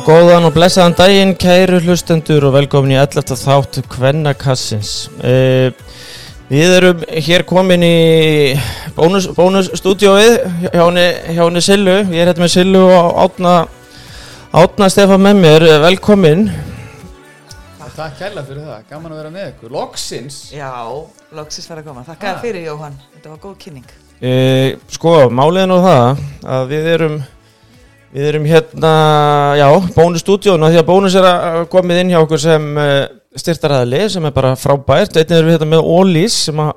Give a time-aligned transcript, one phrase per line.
[0.00, 3.34] Já, góðan og blessaðan daginn, kæru hlustendur og velkomin í 11.
[3.36, 4.92] þáttu Kvennakassins.
[5.20, 5.74] Uh,
[6.48, 7.98] við erum hér komin í
[8.96, 10.38] bónusstúdióið
[10.72, 11.98] bónus hjá henni Sillu.
[12.14, 13.52] Ég er hérna með Sillu og átna,
[14.56, 15.66] átna Stefan með mér.
[15.82, 16.46] Velkomin.
[17.98, 19.74] Takk kæla fyrir það, gaman að vera með ykkur.
[19.74, 20.38] Loksins!
[20.54, 20.70] Já,
[21.36, 22.06] loksins verið að koma.
[22.08, 22.40] Takk ah.
[22.40, 23.92] fyrir Jóhann, þetta var góð kynning.
[24.16, 26.24] Uh, sko, málið er nú það
[26.56, 27.20] að við erum...
[28.10, 28.92] Við erum hérna,
[29.54, 33.04] já, bónustúdíónu því að bónus er að komið inn hjá okkur sem uh,
[33.38, 35.14] styrtaræðli sem er bara frábært.
[35.14, 36.72] Einnig erum við hérna með Ólís sem að,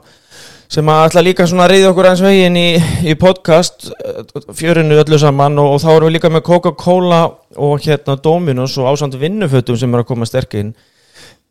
[0.75, 2.67] sem að ætla líka svona að reyða okkur eins veginn í,
[3.09, 3.87] í podcast
[4.59, 7.23] fjörinu öllu saman og, og þá erum við líka með Coca-Cola
[7.65, 10.69] og hérna Dominos og ásand vinnufötum sem er að koma sterkinn.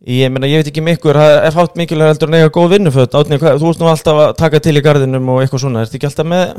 [0.06, 3.18] Ég meina, ég veit ekki mikkur, það er fátt mikilvægt heldur en eiga góð vinnuföt.
[3.18, 5.82] Átni, þú ert nú alltaf að taka til í gardinum og eitthvað svona.
[5.82, 6.54] Er þetta ekki alltaf með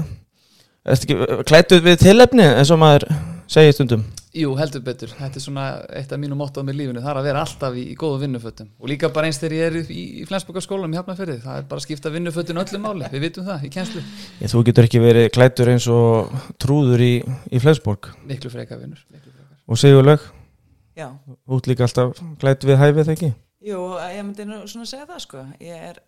[0.83, 3.07] klættuð við tilefni eins og maður
[3.47, 4.03] segir stundum?
[4.33, 7.27] Jú, heldur betur, þetta er svona eitt af mínu móttáð með lífinu, það er að
[7.27, 8.69] vera alltaf í, í góðu vinnufötum.
[8.81, 11.83] Og líka bara eins þegar ég er í, í Flensborgarskólanum í Hafnarferði, það er bara
[11.83, 14.01] að skipta vinnufötun öllum máli, við vitum það, í kjenslu
[14.39, 16.33] Ég, Þú getur ekki verið klættur eins og
[16.65, 17.11] trúður í,
[17.53, 18.09] í Flensborg.
[18.25, 19.05] Miklu freka vinnur.
[19.69, 20.25] Og Sigurlaug?
[21.53, 23.31] Út líka alltaf klættu við hæfið ekki?
[23.69, 26.01] Jú, ég myndi nú svona segja það sko, ég er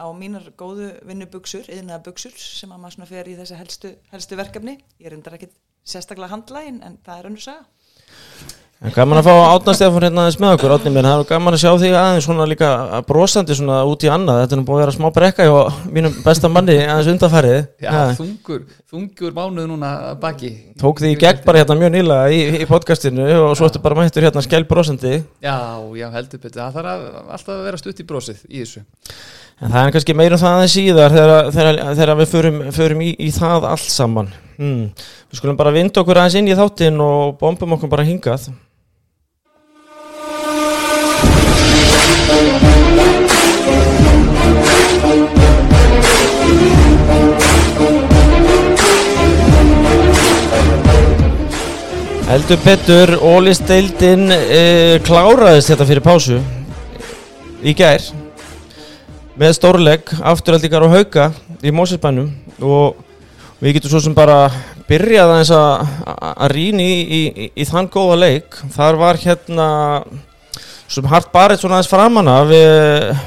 [0.00, 4.40] á mínar góðu vinnubugsur, yðnaða bugsur sem að maður svona fer í þessi helstu, helstu
[4.40, 4.78] verkefni.
[5.02, 5.52] Ég endar ekkit
[5.84, 7.68] sérstaklega handlægin en það er önnur saga.
[8.80, 11.60] En gaman að fá átnastefn hérna aðeins með okkur, átnum minn, það er gaman að
[11.60, 12.68] sjá þig aðeins svona líka
[13.04, 16.14] brosandi svona út í annað, þetta er nú búið að vera smá brekka hjá mínum
[16.24, 17.58] besta manni aðeins undanfærið.
[17.76, 18.06] Já, ja.
[18.16, 19.90] þungur, þungur mánuð núna
[20.22, 20.50] baki.
[20.80, 24.00] Tók því í gegn bara hérna mjög nýla í, í podcastinu og svo ertu bara
[24.00, 25.18] mættur hérna skell brosandi.
[25.44, 25.58] Já,
[26.00, 27.06] já, heldur betur, það þarf
[27.36, 28.86] alltaf að vera stutt í brosið í þessu.
[29.60, 33.10] En það er kannski meirum það aðeins síðar þegar, þegar, þegar við förum, förum í,
[33.20, 34.30] í það allt saman.
[34.56, 34.86] Hmm.
[35.28, 38.48] Við skulum bara vinda okkur aðeins inn í þáttinn og bombum okkur bara hingað.
[52.30, 56.40] Heldur Petur, Óli Steildin eh, kláraðist þetta fyrir pásu
[57.66, 58.06] í gær
[59.40, 61.30] með stórleg, afturhaldingar og hauka
[61.64, 62.26] í Mósesbænum
[62.60, 62.98] og
[63.60, 64.50] við getum svo sem bara
[64.88, 68.58] byrjað aðeins að rýna í, í, í, í þann góða leik.
[68.74, 69.68] Þar var hérna
[70.90, 73.22] sem hart barið svona aðeins framanna við,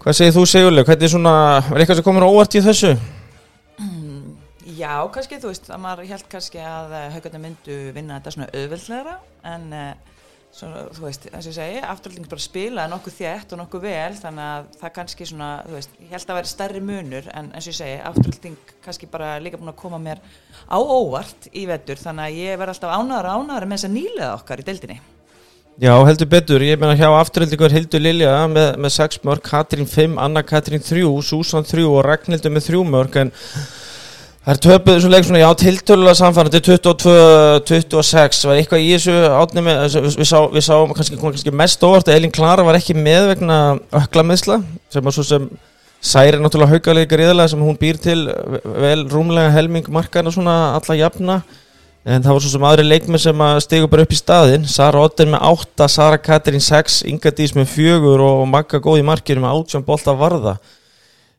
[0.00, 2.94] hvað segir þú Sigurleg, hvernig er svona, er eitthvað sem komur óvart í þessu?
[4.72, 9.18] Já, kannski, þú veist, að maður held kannski að haugarnir myndu vinna þetta svona auðveldlegra
[9.52, 9.68] en
[10.52, 14.16] Svo, þú veist, eins og ég segi, afturhalding bara spilaði nokkuð þétt og nokkuð vel
[14.18, 17.64] þannig að það kannski svona, þú veist, ég held að vera stærri munur en eins
[17.64, 20.20] og ég segi, afturhalding kannski bara líka búin að koma mér
[20.68, 23.96] á óvart í vettur þannig að ég verði alltaf ánaður og ánaður með þess að
[23.96, 24.98] nýlega okkar í deildinni.
[25.80, 30.18] Já, heldur betur, ég meina hjá afturhaldingur Hildur Lilja með, með 6 mörg, Katrín 5,
[30.20, 33.32] Anna Katrín 3, Susan 3 og Ragnhildur með 3 mörg en
[34.42, 39.68] Það er töpuð svo leik svona, já, tiltölulega samfærandi 22-26 var eitthvað í þessu átnum
[39.68, 43.58] við, sá, við sáum kannski, kannski mest óvart að Elin Klara var ekki með vegna
[44.00, 44.56] ökla meðsla
[44.90, 45.44] sem var svo sem
[46.02, 48.24] særi náttúrulega haugalega riðilega sem hún býr til
[48.82, 51.36] vel rúmlega helming markaðina svona alla jafna.
[52.02, 55.30] En það var svo sem aðri leikmið sem stigur bara upp í staðin Sara Otten
[55.36, 59.54] með 8, Sara Katrín 6 Inga Dís með 4 og Magga góð í markinu með
[59.60, 60.56] 18 bolta varða.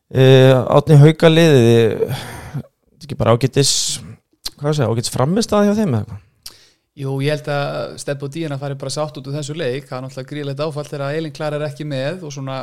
[0.08, 2.08] Uh, átni haugaliðið
[3.06, 3.72] ekki bara ágættis
[4.58, 6.22] hvað sé, ágættis framist að hjá þeim eða eitthvað?
[6.94, 9.96] Jú, ég held að Stepp og Díana fari bara sátt út úr þessu leik, það
[9.96, 12.58] er náttúrulega gríðilegt áfall þegar Elin Klar er ekki með og svona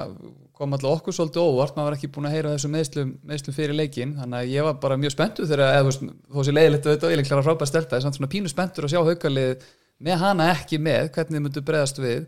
[0.56, 3.76] kom alltaf okkur svolítið óvart, maður var ekki búin að heyra þessu meðslum, meðslum fyrir
[3.76, 7.28] leikin, þannig að ég var bara mjög spenntur þegar, eða þú veist, leiðilegt auðvitað Elin
[7.28, 9.68] Klar að frábæða stelta, það er svona pínu spenntur að sjá haukalið
[10.08, 12.22] með hana ekki með, hvernig þið myndu bregðast við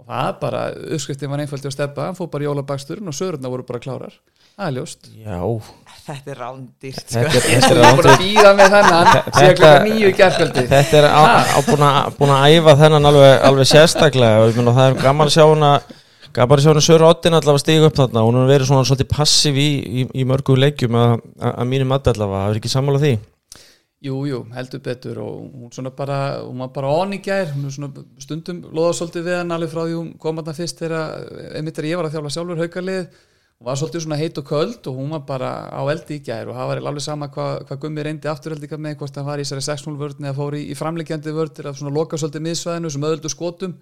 [0.00, 0.60] og það bara,
[0.96, 4.16] uppskriftin var einfaldi að steppa, hann fóð bara jólabaksturinn og sögurna voru bara klárar.
[4.52, 5.08] Það er ljóst.
[5.16, 5.38] Já.
[6.02, 7.22] Þetta er rándýrt sko.
[7.22, 10.64] Þetta er rándýrt Þetta er búin að býða með þennan síðan klokka nýju í gerðkvöldi
[10.72, 14.44] Þetta er búin að æfa þennan alveg, alveg sérstaklega.
[14.44, 15.72] Og það er gaman að sjá hana
[16.36, 18.26] gaman að sjá hana Söru Ottin allavega stíga upp þarna.
[18.26, 19.68] Hún har verið svona svolítið passiv í,
[20.02, 21.20] í, í mörgu leikjum að,
[21.52, 22.42] að mínum allavega.
[22.42, 23.14] Það er ekki sammála því
[24.02, 28.02] Jú, jú, heldur betur og hún svona bara, hún var bara onni gær, hún svona
[28.18, 31.04] stundum loða svolítið við hann alveg frá því hún kom að það fyrst þegar,
[31.54, 33.20] einmitt er ég var að þjála sjálfur haukalið.
[33.60, 36.50] Hún var svolítið svona heit og köld og hún var bara á eldi í gær
[36.50, 39.44] og það var alveg sama hvað hva gummi reyndi afturheldika með hvort það var í
[39.46, 43.06] þessari 6-0 vörðin eða fór í, í framlegjandi vörðir að svona loka svolítið miðsvæðinu sem
[43.06, 43.76] öðuldu skotum.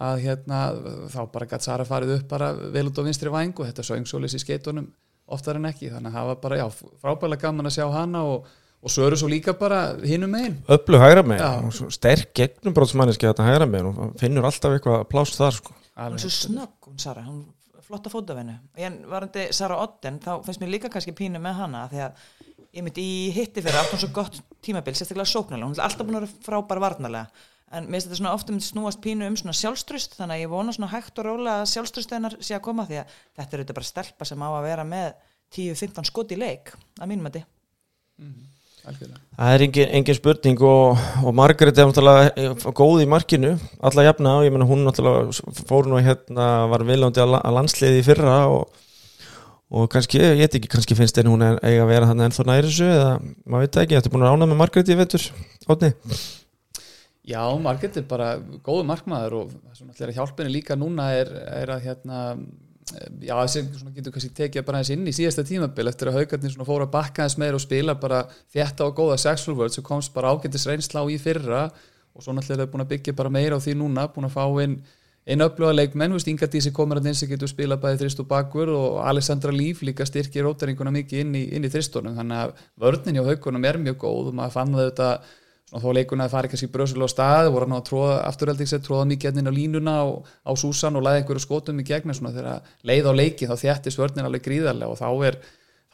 [0.00, 0.62] Að hérna
[1.12, 4.08] þá bara gætt Sara farið upp bara vel út á vinstri væng og þetta söng
[4.08, 4.88] svolítið í skeitunum
[5.28, 5.92] oftar en ekki.
[5.92, 6.66] Þannig að það var bara já
[7.04, 8.48] frábæðilega gaman að sjá hana og
[8.80, 10.58] og svo eru svo líka bara hinum megin.
[10.72, 11.24] Öllu hægra
[11.74, 15.76] svo sterk gegnumbrottsmanniski þetta hægra með og finnur alltaf eitthvað plást þar sko.
[15.96, 17.24] hún er svo snögg, hún Sara.
[17.26, 17.44] Hún
[17.84, 18.56] flotta fótavinnu.
[18.72, 22.26] Og ég varandi Sara Otten þá finnst mér líka kannski pínu með hana því að
[22.70, 25.68] ég myndi í hitti fyrir átt hún svo gott tímabil, sérstaklega sóknarlega.
[25.68, 27.46] Hún er alltaf búin að vera frábær varnarlega.
[27.70, 30.50] En mér finnst þetta svona ofta myndi snúast pínu um svona sjálfströst þannig að ég
[30.54, 33.60] vona svona hægt og rólega að sjálfströst hennar sé að koma því að þetta er
[33.60, 35.12] auðvitað bara stelpa sem á að vera með
[35.54, 38.49] 10-15 skot í leik að mínum að algjörlega
[38.84, 43.54] það er engin, engin spurning og, og Margaret er náttúrulega góð í markinu
[43.84, 47.56] alla jafna og ég menna hún náttúrulega fór nú hérna var viljandi að, la- að
[47.58, 48.80] landsliði í fyrra og,
[49.70, 52.70] og kannski, ég veit ekki kannski finnst henni hún eiga að vera hann ennþá næri
[52.72, 53.10] þessu eða
[53.46, 55.28] maður veit ekki, þetta er búin að rána með Margaret í vetur
[55.70, 55.92] átni
[57.30, 58.30] Já, Marget er bara
[58.64, 61.28] góðu markmaður og það sem náttúrulega hjálpinni líka núna er,
[61.60, 62.22] er að hérna
[63.22, 63.62] já, þessi
[63.96, 66.94] getur kannski tekið bara eins inn í síðasta tímabil eftir að haugarnir svona fóru að
[66.94, 70.66] bakka eins meir og spila bara þétta og góða sexual words sem komst bara ágættis
[70.68, 71.66] reynsla á í fyrra
[72.14, 74.44] og svo náttúrulega er búin að byggja bara meira á því núna, búin að fá
[74.64, 74.80] inn
[75.30, 78.28] einn öfluga leikmenn, veist, Inga Dísi komur að eins sem getur spila bæði þrist og
[78.30, 83.20] bakvör og Alessandra Líf líka styrkir rótaringuna mikið inn í, í þristunum, þannig að vörnin
[83.20, 85.36] hjá haugunum er mjög góð og maður fann það auðvitað
[85.70, 89.06] svona þó leikuna að fara kannski bröðslega á stað voru hann að tróða, afturhaldið tróða
[89.12, 92.34] mikið inn á línuna á, á Susan og læði einhverju skotum í gegn svona.
[92.34, 95.38] Þegar leið á leiki þá þjætti svörnin alveg gríðarlega og þá er,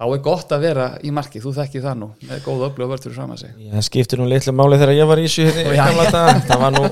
[0.01, 3.09] þá er gott að vera í marki, þú þekki það nú með góð öflug vörð
[3.09, 6.33] fyrir fram að sig ég skipti nú litlu máli þegar ég var í þessu hérna
[6.49, 6.89] það var nú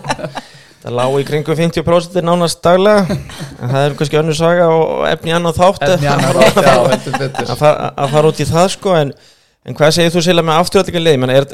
[0.85, 3.17] það lág í kringum 50% nánast daglega.
[3.63, 5.87] En það er kannski önnur saga og efni annað þátt.
[5.95, 7.53] Efni annað þátt, já, heldur betur.
[7.55, 9.15] að fara, að fara út í það sko en,
[9.65, 11.47] en hvað segir þú sérlega með afturhaldingar leið menn, er,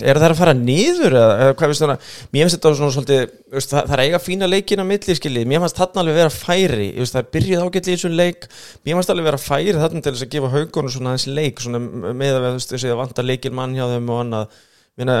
[0.00, 3.20] er það að fara það mér finnst þetta svona svolítið
[3.52, 6.32] veist, það, það er eiga fína leikin á milli skiljið mér finnst þarna alveg vera
[6.32, 8.48] færi veist, það er byrjuð ágætli í þessum leik.
[8.86, 11.82] Mér finnst alveg vera færi þarna til þess að gefa haugunum svona aðeins leik svona
[12.16, 14.58] með að þessi að vanta leikin mann hjá þeim og annað.
[14.98, 15.12] Mér,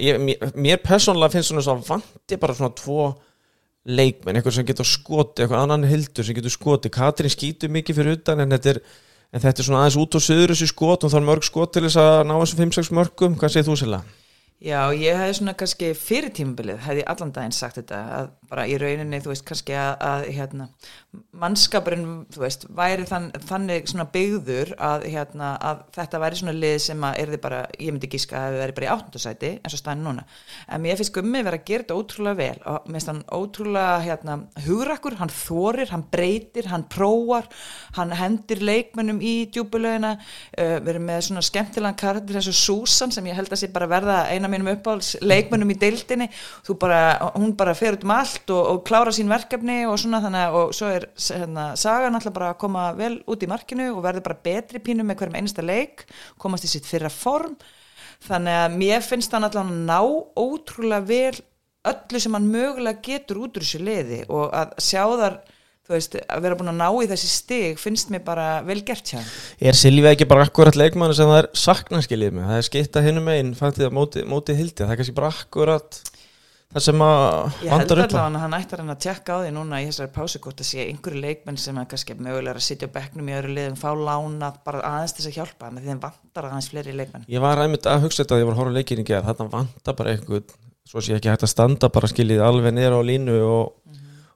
[0.00, 3.10] ég, mér, mér persónulega finnst svona svona vanti bara svona tvo
[3.82, 8.20] leikmenn, eitthvað sem getur skoti eitthvað annan hildur sem getur skoti Katrín skýtur mikið fyrir
[8.20, 8.80] utan en þetta er
[9.32, 11.72] en þetta er svona aðeins út og söður þessu skot og það er mörg skot
[11.74, 14.18] til þess að ná þessum 5-6 mörgum hvað segir þú sérlega?
[14.62, 18.66] Já, ég hefði svona kannski fyrir tímabilið hefði ég allan daginn sagt þetta að bara
[18.70, 20.68] í rauninni, þú veist, kannski að, að hérna,
[21.12, 26.76] mannskapurinn þú veist, væri þann, þannig svona byggður að, hérna, að þetta væri svona lið
[26.86, 29.76] sem að er þið bara, ég myndi gíska að það væri bara í áttundasæti eins
[29.76, 30.24] og stæðin núna,
[30.72, 33.98] en mér finnst gummi verið að gera þetta ótrúlega vel og mér finnst hann ótrúlega
[34.06, 34.36] hérna,
[34.66, 37.50] hugrakkur, hann þorir, hann breytir, hann prófar
[37.98, 43.28] hann hendir leikmennum í djúbulögina, uh, verið með svona skemmtilegan karakter eins og Susan sem
[43.28, 46.30] ég held að sé bara verða eina mínum uppáhalds leikmennum í deildinni,
[46.80, 50.56] bara hún bara fer út um allt og, og klára sín verkefni og svona þannig
[50.56, 50.72] og
[51.02, 54.82] er hérna, sagan alltaf bara að koma vel út í markinu og verður bara betri
[54.82, 56.06] pínu með hverjum einasta leik,
[56.40, 57.56] komast í sitt fyrra form,
[58.26, 59.98] þannig að mér finnst hann alltaf að ná
[60.38, 61.40] ótrúlega vel
[61.92, 65.40] öllu sem hann mögulega getur út úr þessu liði og að sjá þar
[65.82, 69.10] þú veist, að vera búin að ná í þessi stig finnst mér bara vel gert
[69.10, 69.18] hjá
[69.58, 73.30] Er Silvíða ekki bara akkurat leikmann sem það er saknarskiljið með, það er skipta hinnum
[73.32, 75.98] einn fættið að móti, móti hildi, það er kannski bara akkurat
[76.72, 77.22] það sem að
[77.66, 78.16] Ég held vandar upp á.
[78.16, 80.86] allavega að hann ættir hann að tjekka á því núna í þessari pásikort að sé
[80.88, 84.58] einhverju leikmenn sem er kannski mögulega að sitja á bekknum í öðru liðum, fá lánað
[84.64, 87.26] bara aðeins til þess að hjálpa með því þeim vantar aðeins fleiri leikmenn.
[87.28, 89.48] Ég var einmitt að hugsa þetta að ég var að horfa leikin í gerð þetta
[89.52, 90.56] vantar bara einhvern
[90.92, 93.76] svo sé ekki hægt að standa bara skiljið alveg niður á línu og,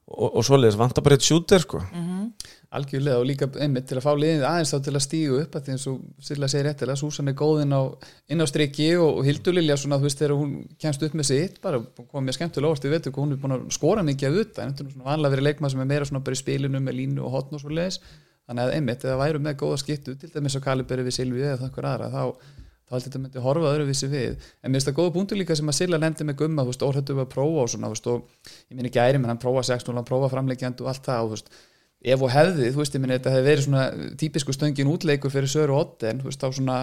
[0.06, 1.80] og, og svoleiðis vantar bara eitt sjúter sko
[2.74, 5.66] algjörlega og líka einmitt til að fá liðið aðeins þá til að stígu upp að
[5.66, 7.82] því eins og Silla segir réttilega, Súsan er góð inn á,
[8.32, 11.60] inn á strikki og, Hildur Lilja svona þú veist þegar hún kemst upp með sitt
[11.62, 11.80] bara
[12.10, 14.74] kom mér skemmtilega óvart, við veitum hún er búin að skora mikið af þetta, en
[14.74, 17.24] þetta er svona vanlega verið leikmað sem er meira svona bara í spilinu með línu
[17.26, 18.00] og hotn og svo leiðis,
[18.46, 21.60] þannig að einmitt eða væru með góða skiptu, til dæmis á Kaliberi við Silvi eða
[21.62, 22.22] þannig aðra, þá
[22.86, 24.44] þá held ég þetta myndi horfa öðruvísi við.
[24.62, 26.84] En mér finnst það góða punktu líka sem að Silla lendi með gumma þú veist,
[26.86, 29.64] orðhættu við að prófa og svona þú veist, og ég minni gæri, menn hann prófa
[29.66, 31.50] 6-0 hann prófa framleikjand og allt það og þú veist
[32.06, 33.84] ef og hefði, þú veist, ég minni þetta hefði verið svona
[34.20, 36.78] típisku stöngin útleikur fyrir Söru Otten, þú veist, þá svona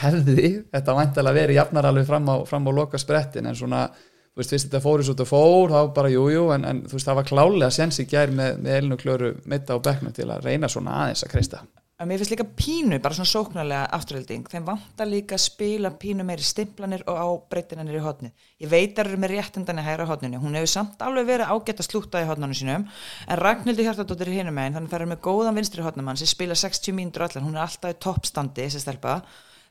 [0.00, 3.86] hefði þetta væntalega verið jafnar alveg fram á, fram á loka sprettin en svona,
[4.34, 6.82] þú veist, fyrst þetta fór í svo þetta fór þá bara jújú, jú, en, en
[6.86, 10.16] þú veist, það var klálega sens í gær með, með Elinu Klöru mitta á bekknum
[10.16, 11.64] til að reyna svona aðeins að kreista
[12.00, 16.24] En mér finnst líka pínu, bara svona sóknarlega afturhalding, þeim vantar líka að spila pínu
[16.24, 18.30] meiri stimplanir og á breytinanir í hodni.
[18.56, 21.50] Ég veit að það eru með réttindan í hægra hodninu, hún hefur samt alveg verið
[21.52, 22.86] ágætt að slúta í hodnanu sínum,
[23.28, 26.30] en Ragnhildur Hjartardóttir er hinum meginn, þannig að það eru með góðan vinstri hodnamann sem
[26.30, 29.18] spila 60 mínútur allan, hún er alltaf í toppstandi, þessi stelpa,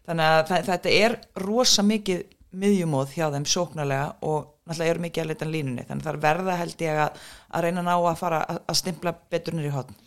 [0.05, 1.15] þannig að það, þetta er
[1.47, 2.21] rosa mikið
[2.61, 6.21] miðjumóð hjá þeim sóknarlega og náttúrulega eru mikið að leita línunni, þannig að það er
[6.27, 9.73] verða held ég að, að reyna að ná að fara að, að stimpla beturnir í
[9.73, 9.99] hodn.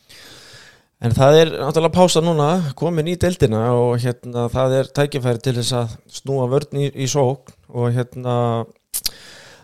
[1.03, 5.55] En það er náttúrulega pása núna, komin í deildina og hérna það er tækifæri til
[5.57, 8.35] þess að snúa vörn í, í sók og hérna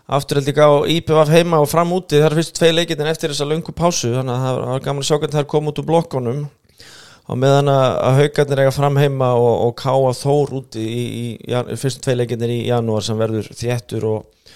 [0.09, 2.19] afturhaldið á IPVF heima og fram úti.
[2.19, 5.15] Þar fyrst tvei leikinn eftir þessa löngu pásu þannig að það var gaman að sjá
[5.15, 6.41] hvernig það er komið út úr blokkonum
[7.29, 11.77] og meðan að haugarnir eiga fram heima og, og káa þór úti í, í, í
[11.79, 14.51] fyrst tvei leikinnir í janúar sem verður þéttur og,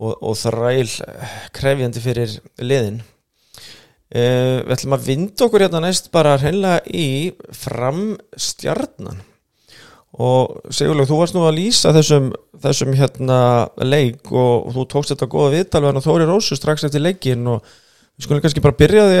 [0.00, 0.88] og, og þræl
[1.54, 2.98] krefjandi fyrir liðin
[4.08, 7.08] Uh, við ætlum að vinda okkur hérna næst bara hreinlega í
[7.52, 9.18] framstjarnan.
[10.18, 12.30] Og Sigurleg, þú varst nú að lýsa þessum,
[12.62, 13.40] þessum hérna
[13.84, 17.44] leik og þú tókst þetta góða viðtal við hann og Þóri Rósu strax eftir leikin
[17.52, 17.60] og
[18.18, 19.18] við skulum kannski bara byrja því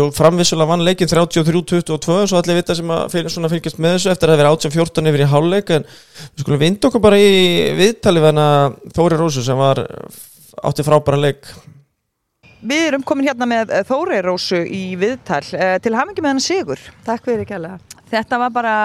[0.00, 4.40] að framvissulega vann leikin 33-22 svo allir vita sem að fylgjast með þessu eftir að
[4.40, 7.30] vera 18-14 yfir í háluleik en við skulum vinda okkur bara í
[7.78, 9.84] viðtali við hann að Þóri Rósu sem var
[10.64, 11.52] átti frábæra leik
[12.64, 15.42] Við erum komin hérna með Þóri Rósu í viðtal
[15.84, 16.80] til hafingi með hann Sigur.
[17.04, 17.76] Takk fyrir kærlega.
[18.08, 18.76] Þetta var bara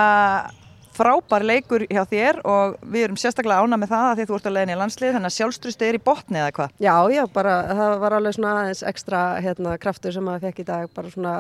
[1.00, 4.50] frábær leikur hjá þér og við erum sérstaklega ána með það að því þú ert
[4.50, 6.74] að leiðin í landslið þannig að sjálfströstu er í botni eða hvað?
[6.84, 10.68] Já, já, bara það var alveg svona aðeins ekstra hérna, kraftur sem maður fekk í
[10.68, 11.34] dag bara svona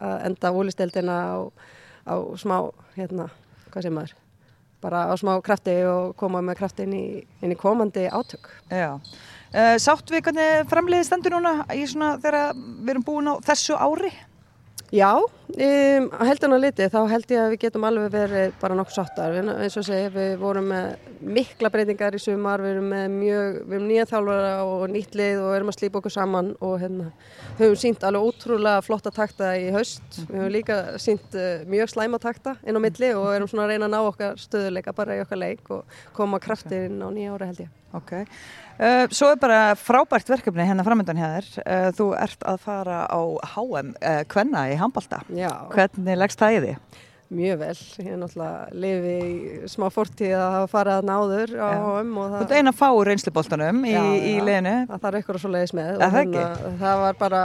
[0.00, 1.36] að enda úlisteldina á,
[2.08, 2.56] á smá,
[2.96, 3.28] hérna,
[3.68, 4.16] hvað sem maður?
[4.82, 7.04] Bara á smá krafti og koma með krafti inn í,
[7.44, 8.48] inn í komandi átök.
[8.72, 8.96] Já.
[9.52, 13.76] Uh, sátt við hvernig framleiði stendur núna í svona þegar við erum búin á þessu
[13.76, 14.12] ári?
[14.92, 18.96] Já, um, heldur að liti þá held ég að við getum alveg verið bara nokkuð
[18.98, 21.06] sáttar, við, eins og segi við vorum með
[21.36, 25.40] mikla breytingar í sumar við erum með mjög, við erum nýja þjálfara og nýtt lið
[25.46, 27.08] og erum að slípa okkur saman og hérna,
[27.62, 30.04] höfum sínt alveg ótrúlega flotta takta í haust.
[30.18, 33.72] Við höfum líka sínt uh, mjög slæma takta inn á milli og erum svona að
[33.72, 37.32] reyna að ná okkar stöðuleika bara í okkar leik og koma kraftir inn á nýja
[37.32, 37.78] ára held ég.
[37.96, 38.12] Ok,
[39.12, 41.48] svo er bara frábært verkefni hérna framöndan hjá þér.
[41.62, 43.20] Uh, þú ert að fara á
[43.54, 43.94] HM
[44.32, 45.22] Kvenna í Hambalta.
[45.32, 45.50] Já.
[45.74, 46.76] Hvernig leggst það í því?
[47.32, 47.76] Mjög vel.
[48.02, 52.18] Ég er náttúrulega lifi í smá fortíð að hafa farið að náður á HM.
[52.18, 54.74] Þú ert eina fá reynsluboltanum í, í liðinu.
[54.90, 55.92] Það þarf ykkur að svo leiðis með.
[56.02, 56.44] Það ekki?
[56.82, 57.42] Það var bara,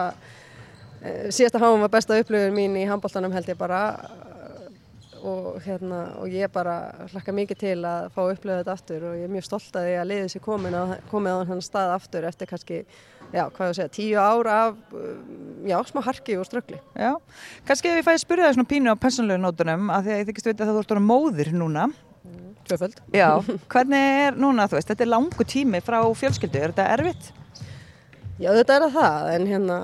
[1.32, 3.82] síðasta HM var besta upplifun mín í Hambaltanum held ég bara
[5.28, 6.76] og, hérna, og ég bara
[7.12, 9.90] hlakka mikið til að fá að upplifa þetta aftur og ég er mjög stolt að
[9.92, 12.82] ég að liði sér komin á, komið á hann stað aftur eftir kannski,
[13.36, 14.82] já, hvað ég segja, tíu ára af,
[15.68, 16.82] já, smá harki og ströggli.
[16.96, 17.14] Já,
[17.68, 20.22] kannski ef ég fæði að spyrja það svona pínu á personlegu nótunum að því að
[20.22, 21.90] ég þykist veit að þú ert móðir núna.
[22.68, 23.02] Tvöföld.
[23.16, 23.30] Já,
[23.72, 27.30] hvernig er núna, þú veist, þetta er langu tími frá fjölskyldu, er þetta erfitt?
[28.38, 29.76] Já þetta er að það en hérna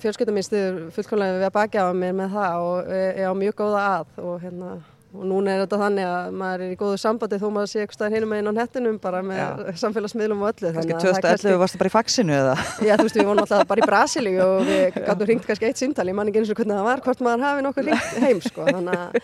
[0.00, 3.58] fjölskyldum mín stuður fullkomlega við að baki á mér með það og ég á mjög
[3.58, 4.70] góða að og hérna
[5.08, 8.16] og núna er þetta þannig að maður er í góðu sambandi þó maður sé eitthvað
[8.16, 9.78] hinum einn á nettinum bara með Já.
[9.82, 12.56] samfélagsmiðlum og öllu Kannski 2011 varstu bara í faxinu eða?
[12.84, 15.80] Já þú veist við vorum alltaf bara í Brasíli og við gætum hringt kannski eitt
[15.80, 18.42] símtali ég man ekki eins og hvernig það var hvort maður hafi nokkuð hringt heim
[18.44, 19.18] sko þannig að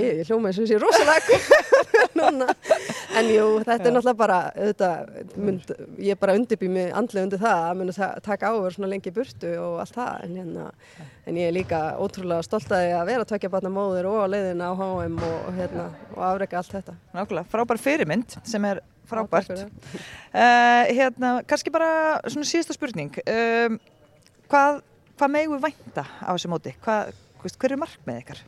[0.00, 1.40] ég, ég hljóma eins og þessi rosalega
[2.18, 2.48] núna
[3.18, 7.42] en jú þetta er náttúrulega bara auðvitað, mynd, ég er bara undirbý mig andlega undir
[7.42, 10.70] það að mynda taka áver svona lengi burtu og allt það en, hérna,
[11.24, 14.26] en ég er líka ótrúlega stolt að ég að vera tvekja batna móður og á
[14.28, 16.96] leiðina á HM og, hérna, og afreika allt þetta.
[17.14, 19.64] Nákvæmlega, frábær fyrirmynd sem er frábært.
[20.34, 21.90] Uh, hérna, kannski bara
[22.28, 23.78] svona síðasta spurning, um,
[24.52, 24.82] hvað,
[25.18, 26.74] hvað megum við vænta á þessu móti?
[26.84, 27.14] Hvað,
[27.44, 28.44] hver er markmið ykkar?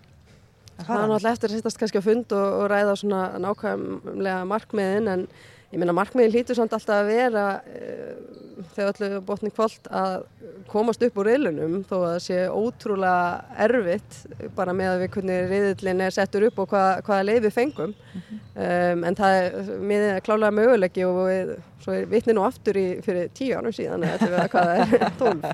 [0.77, 5.13] Það er náttúrulega eftir að sittast kannski á fund og, og ræða svona nákvæmlega markmiðin
[5.13, 5.29] en
[5.73, 7.85] ég meina markmiðin hlýtur samt alltaf að vera e,
[8.77, 10.17] þegar öllu botni kvöld að
[10.71, 14.19] komast upp úr reilunum þó að það sé ótrúlega erfitt
[14.57, 17.93] bara með að við hvernig reyðlinn er settur upp og hvað, hvaða leið við fengum
[17.93, 18.41] mm -hmm.
[18.67, 21.53] um, en það er miðið klálega mögulegi og við,
[21.85, 25.45] svo er vittni nú aftur í fyrir tíu ánum síðan eða hvað það er tólf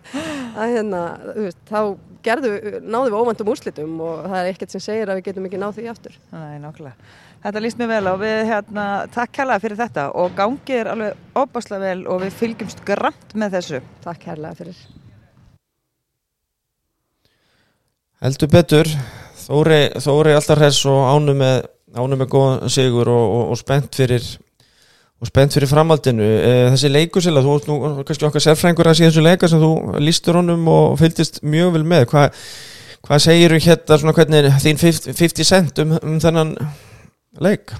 [0.56, 1.02] að hérna,
[1.34, 1.80] þú veist, þá
[2.22, 2.52] gerðu,
[2.82, 5.78] náðu við óvandum úrslitum og það er ekkert sem segir að við getum ekki náð
[5.78, 6.18] því aftur.
[6.32, 6.94] Nei, nákvæmlega.
[7.42, 11.22] Þetta líst mér vel og við hérna, takk kærlega fyrir þetta og gangið er alveg
[11.34, 13.80] óbáslega vel og við fylgjumst grænt með þessu.
[14.04, 14.84] Takk kærlega fyrir.
[18.22, 18.90] Heldur betur,
[19.42, 21.64] Þóri, Þóri alltaf hress og ánum með,
[21.98, 24.28] ánum með góðan sigur og, og, og spennt fyrir
[25.18, 26.30] og spennt fyrir framhaldinu.
[26.76, 30.38] Þessi leikusila, þú ert nú kannski okkar sérfrængur að síðan þessu leika sem þú lístur
[30.38, 32.06] honum og fylgist mjög vel með.
[32.14, 32.28] Hva,
[33.02, 36.54] hvað segir þú hérna svona hvernig þín 50 cent um, um þennan
[37.40, 37.72] leik?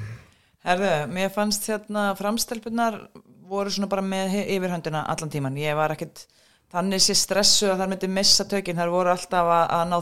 [0.63, 3.01] Herðu, mér fannst hérna framstelpunar
[3.51, 5.59] voru svona bara með yfirhöndina allan tíman.
[5.61, 6.25] Ég var ekkert
[6.73, 8.79] þannig sé stressu að það myndi missa tökinn.
[8.79, 9.97] Það voru alltaf að, að ná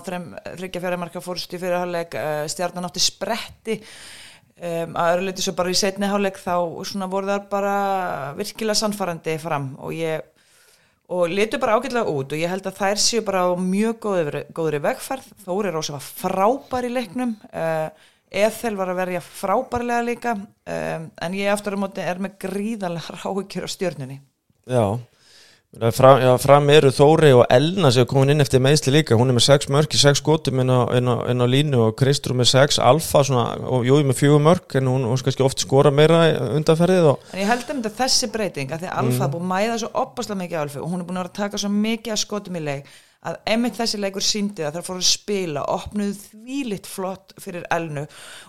[0.60, 2.18] þryggja fjármarka fórstu í fyrirháleik,
[2.52, 3.80] stjarnan átti spretti
[4.60, 6.52] Um, að öruleiti svo bara í setni háleik þá
[6.84, 7.76] svona voru þar bara
[8.36, 10.26] virkilega sannfarandi fram og ég
[11.08, 14.42] og litur bara ágætlega út og ég held að þær séu bara á mjög góðri,
[14.52, 17.88] góðri vegferð Þóri Rósa var frábær í leiknum uh,
[18.30, 23.16] Ethel var að verja frábærlega líka um, en ég aftur á móti er með gríðalega
[23.18, 24.20] ráhyggjur á stjörnunni.
[24.70, 24.84] Já,
[25.96, 29.32] fram, já, fram eru Þóri og Elna sem er komin inn eftir meðsli líka, hún
[29.32, 31.98] er með 6 mörk í 6 skotum inn á, inn á, inn á línu og
[31.98, 35.46] Kristrú með 6, Alfa svona, og Jói með 4 mörk en hún, hún skal ekki
[35.48, 36.22] oft skora meira
[36.54, 39.78] undanferðið og En ég held um þetta þessi breyting að því Alfa búin að mæða
[39.82, 42.24] svo opaslega mikið Alfa og hún er búin að vera að taka svo mikið að
[42.28, 46.86] skotum í leik að einmitt þessi leikur síndi að það fór að spila opnuð þvílitt
[46.88, 48.06] flott fyrir elnu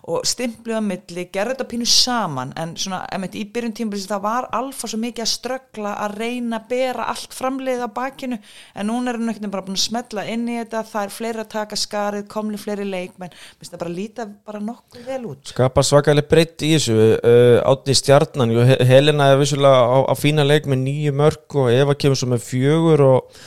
[0.08, 4.22] og stimpluð á milli, gerði þetta pínu saman en svona einmitt í byrjun tímabilis það
[4.24, 8.88] var alfa svo mikið að ströggla að reyna að bera allt framleiðið á bakinu en
[8.88, 11.52] núna er hún ekkert bara búin að smetla inn í þetta, það er fleiri að
[11.52, 15.52] taka skarið komli fleiri leikmenn, minnst það bara líta bara nokkuð vel út.
[15.52, 18.56] Skapa svakalega breytt í þessu uh, átti stjarnan,
[18.88, 22.46] Helena er vissulega á, á fína leik með nýju mörk og Eva kemur svo með
[22.48, 23.44] fjögur og,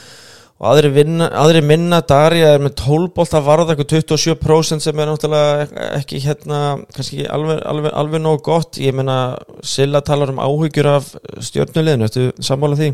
[0.64, 5.02] og aðri, vinna, aðri minna Darja er með 12 bolt að varða eitthvað 27% sem
[5.02, 6.60] er náttúrulega ekki hérna,
[6.96, 11.12] kannski alveg, alveg, alveg nóg gott, ég meina Silla talar um áhyggjur af
[11.44, 12.90] stjörnuleginu, ertu sammála því?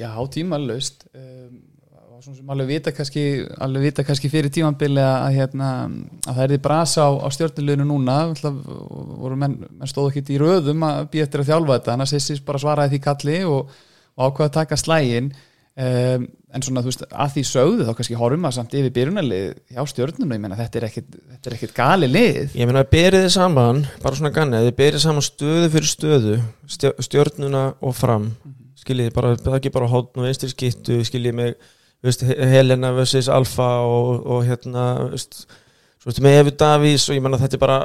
[0.00, 1.60] Já, tímalaust um,
[2.24, 3.28] sem alveg vita kannski
[3.60, 5.70] alveg vita kannski fyrir tímambili að, hérna,
[6.24, 8.20] að það er því brasa á, á stjórnuleginu núna.
[8.40, 11.96] Voru menn, menn stóðu ekki í röðum að býja eftir að þjálfa þetta.
[11.98, 13.74] En að Sissis bara svaraði því kalli og,
[14.16, 15.34] og ákveða að taka slægin
[15.74, 19.46] um, en svona þú veist að því sögðu þá kannski horfum að samt yfir byrjunalið
[19.74, 22.92] hjá stjórnunu, ég menna þetta er ekkit, þetta er ekkit gali lið Ég meina að
[22.94, 26.36] berið þið saman, bara svona ganni, þið berið saman stöðu fyrir stöðu,
[27.08, 28.30] stjörnuna og fram,
[28.84, 31.54] skiljið þið bara, það er ekki bara hóttn og vinstri skittu, skiljið mig,
[32.04, 33.28] veist, He- Helena vs.
[33.32, 35.44] Alfa og, og hérna, veist,
[35.98, 37.78] svo veist með Efi Davís og ég meina þetta er bara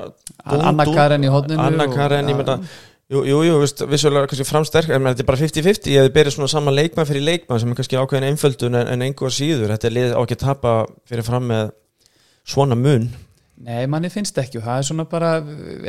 [0.69, 2.59] Anna Karen í horninu Anna og- Karen, ég já.
[3.09, 3.55] Jú, jú, jú,
[3.89, 7.25] vissulega kannski framsterk, en þetta er bara 50-50, ég hefði berið svona saman leikmann fyrir
[7.25, 10.37] leikmann sem er kannski ákveðin einföldun en, en einhver síður, þetta er lið á ekki
[10.37, 10.75] að tapa
[11.09, 11.73] fyrir fram með
[12.49, 13.09] svona mun.
[13.59, 15.33] Nei, manni finnst ekki og það er svona bara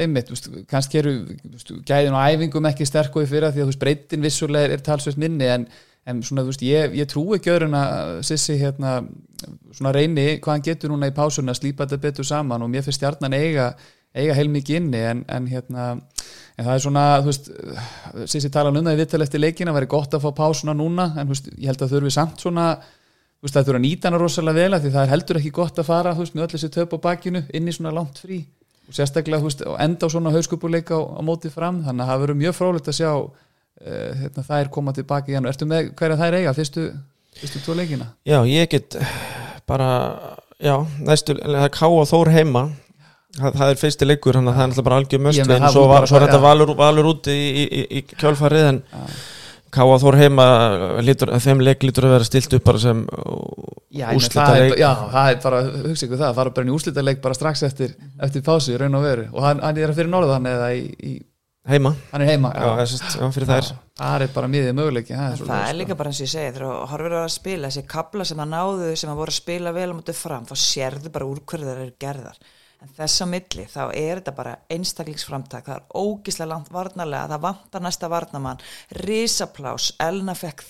[0.02, 3.76] einmitt, veist, kannski eru veist, gæðin og æfingum ekki sterk og í fyrra því að
[3.84, 5.68] breytin vissulega er, talsveit minni en,
[6.10, 8.96] en svona, veist, ég, ég trú ekki öðrun að Sissi hérna
[9.70, 12.82] svona reyni hvað hann getur núna í pásunni að slípa þetta betur saman og mér
[12.88, 13.70] finnst stjarnan eiga
[14.16, 15.90] eiga heilmikið inni en, en hérna
[16.60, 17.50] en það er svona, þú veist
[18.30, 21.30] Sissi tala um það í vittal eftir leikina, væri gott að fá pásuna núna, en
[21.30, 22.66] veist, ég held að þurfi samt svona
[23.40, 25.78] þú veist, það þurfa að nýta hana rosalega vel því það er heldur ekki gott
[25.80, 28.42] að fara þú veist, með öll þessi töp á bakinu inn í svona langt frí.
[28.90, 32.10] Og sérstaklega þú veist, og enda á svona hauskupuleika á, á móti fram þannig að
[32.10, 35.92] það verður mjög frólægt að sjá uh, hérna, þær koma tilbaki í hann Ertu með
[35.96, 36.86] hverja þær eiga, fyrstu,
[37.38, 38.10] fyrstu tvo leikina?
[38.28, 38.98] Já, ég get
[39.70, 39.90] bara,
[40.58, 40.74] já,
[41.06, 42.66] næstu, það er Ká og Þór heima
[43.38, 45.66] það, það er fyrsti leikur, þannig að það er alltaf bara algjör möst Ég en
[45.66, 46.46] það svo, var, er þetta já.
[46.46, 48.82] valur, valur úti í, í, í, í kjálfarið en
[49.70, 50.44] Ká og Þór heima
[51.06, 53.04] lítur, þeim leik lítur að vera stilt upp bara sem
[53.94, 56.72] ég það er, leik já, það er bara, hugsa ykkur það, það fara bara inn
[56.72, 59.28] í úslita leik bara strax eftir, eftir pásu, í raun og veru.
[59.30, 61.12] Og hann, hann er fyrir norðan eða í, í
[61.70, 63.72] heima, hann er heima já, já, sest, já fyrir þær.
[64.00, 66.32] Það er bara miðið möguleiki það er, það svoleiðis, er líka bara eins og ég
[66.34, 69.74] segi þegar á að spila þessi kabla sem það náðu sem að voru að spila
[69.76, 72.40] vel á móti fram þá sérðu bara úr hverju það eru gerðar
[72.80, 77.42] en þess á milli þá er þetta bara einstaklingsframtak, það er ógislega langt varnarlega, það
[77.44, 78.62] vantar næsta varnamann
[79.02, 80.64] risaplás, Elna fekk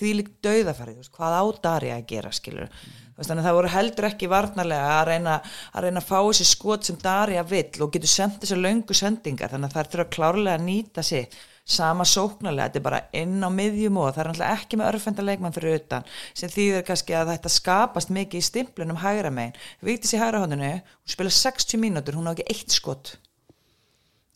[0.97, 2.73] þú veist, hvað á Darja að gera skilur,
[3.15, 5.39] veist, þannig að það voru heldur ekki varnarlega að reyna
[5.71, 9.55] að reyna að fá þessi skot sem Darja vill og getur sendt þessi löngu sendingar,
[9.55, 13.39] þannig að það er þurfa klárlega að nýta sig sama sóknarlega, þetta er bara inn
[13.45, 17.17] á miðjum og það er náttúrulega ekki með örfenda leikmann fyrir utan, sem þýðir kannski
[17.17, 19.59] að þetta skapast mikið í stimplunum hægra megin.
[19.87, 23.17] Víktis í hægra hóndinu, hún spila 60 mínútur, hún á ekki eitt skot.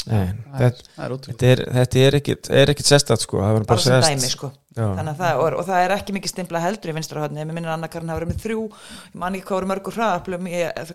[0.05, 0.83] Nei, þetta,
[1.41, 2.19] er er, er
[2.61, 4.51] er ekkit sestat sko, það bara sem dæmi sko.
[4.75, 7.73] Að það, og, og það er ekki mikið stimpla heldur í vinstra hodni, ég minnir
[7.73, 10.49] Anna Karin hafa verið með þrjú ég man ekki hvað voru mörgur hraðaplum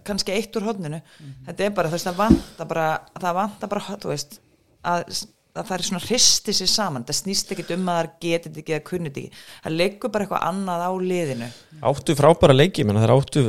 [0.10, 1.00] kannski eitt úr hodninu
[1.48, 4.36] þetta er bara, þú veist, það vanta bara það vanta bara, þú veist
[4.84, 5.22] að, að
[5.68, 7.06] það er svona hristi sér saman.
[7.08, 10.46] Það snýst ekkit um að það getið ekki eða kunnið ekki, það leikur bara eitthvað
[10.50, 11.50] annað á liðinu.
[11.90, 13.44] Áttu frábæra leiki, menn það er áttu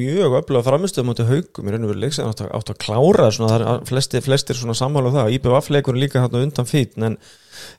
[0.00, 3.28] mjög öfluga framistöðum áttu haugum í raun og veru leik sem áttu, áttu að klára
[3.34, 5.34] svona, það er flestir, flestir svona sammála um það.
[5.36, 7.18] IBVF leikur líka hérna undan fít en,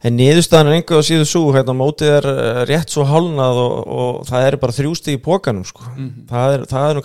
[0.06, 3.76] en niðurstaðan er einhver að síðu svo hérna mótið er eh, rétt svo hálnað og,
[3.98, 5.90] og það er bara þrjústi í pókanum sko.
[6.30, 7.02] það, er, það er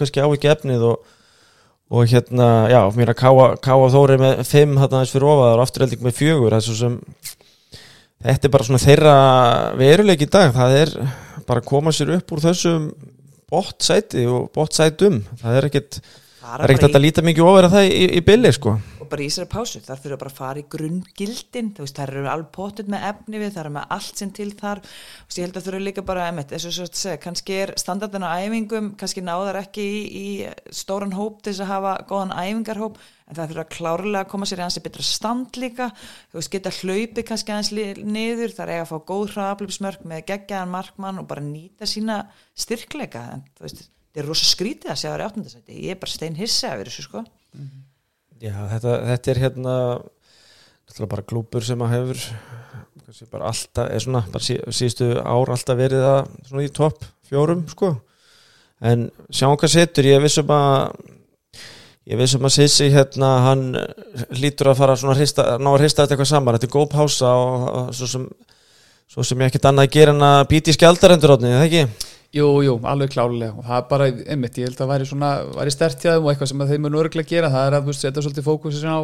[1.92, 5.66] og, hérna, já, mér að káa, káa þóri með fimm hérna aðeins fyrir ofaðar og
[5.66, 6.94] afturhelding með fjögur, það er svo sem
[8.22, 9.16] þetta er bara svona þeirra
[9.81, 10.94] veruleik í dag, það er
[11.48, 12.88] bara að koma sér upp úr þessum
[13.52, 16.00] bótt sæti og bótt sætum það er ekkit,
[16.40, 18.76] það er ekkit hægt að líta mikið ofar að það í, í billi sko
[19.12, 22.29] bara í sér pásu, þar fyrir bara að fara í grunngildin, þú veist, þar eru
[22.33, 24.83] alveg potið með efni við, þar eru með allt sem til þar.
[24.83, 27.75] Þú veist, ég held að þau eru líka bara, emitt, þess að segja, kannski er
[27.81, 32.37] standardin á æfingum kannski náðar ekki í, í stóran hóp til þess að hafa góðan
[32.40, 35.88] æfingarhóp en það fyrir að klárlega koma sér í hansi betra stand líka,
[36.33, 40.75] þú veist, geta hlaupi kannski aðeins niður, þar eiga að fá góð hraðablöfsmörk með geggjaðan
[40.75, 42.25] markmann og bara nýta sína
[42.59, 43.70] styrkleika en þú
[44.12, 46.83] þetta er rosa skrítið að segja það í áttundasæti, ég er bara stein hissa af
[46.83, 47.22] þessu sko.
[47.57, 47.91] Mm -hmm.
[48.42, 49.74] Já, þetta, þetta er hérna
[51.07, 52.22] bara glúpur sem að hefur
[53.31, 57.92] bara alltaf, er svona sí, síðustu ár alltaf verið að svona í topp fjórum sko
[58.83, 60.96] en sjáum hvað setur, ég vissum að
[62.11, 63.66] ég vissum að Sissi hérna, hann
[64.35, 67.35] lítur að fara svona hrista, ná að hrista þetta eitthvað saman, þetta er góð pása
[67.38, 68.26] og, og svo sem
[69.12, 72.12] svo sem ég ekkert annað að gera en að býti í skjaldarendur átni, eða ekki?
[72.33, 75.73] Jú, jú, alveg klálega og það er bara, einmitt, ég held að væri svona, væri
[75.75, 78.47] stertjaðum og eitthvað sem þeim er nörgulega að gera, það er að þú setja svolítið
[78.47, 79.01] fókusin á,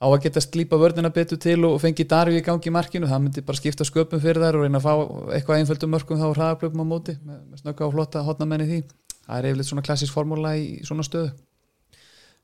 [0.00, 3.20] á að geta slípa vörnina betur til og fengi darfi í gangi í markinu, það
[3.26, 4.94] myndi bara skipta sköpum fyrir þær og reyna að fá
[5.36, 8.80] eitthvað einföldum mörgum þá hraðaplöpum á móti með, með snögga og flotta hotnamenni því,
[9.28, 11.36] það er yfirleitt svona klassísk formúla í svona stöðu.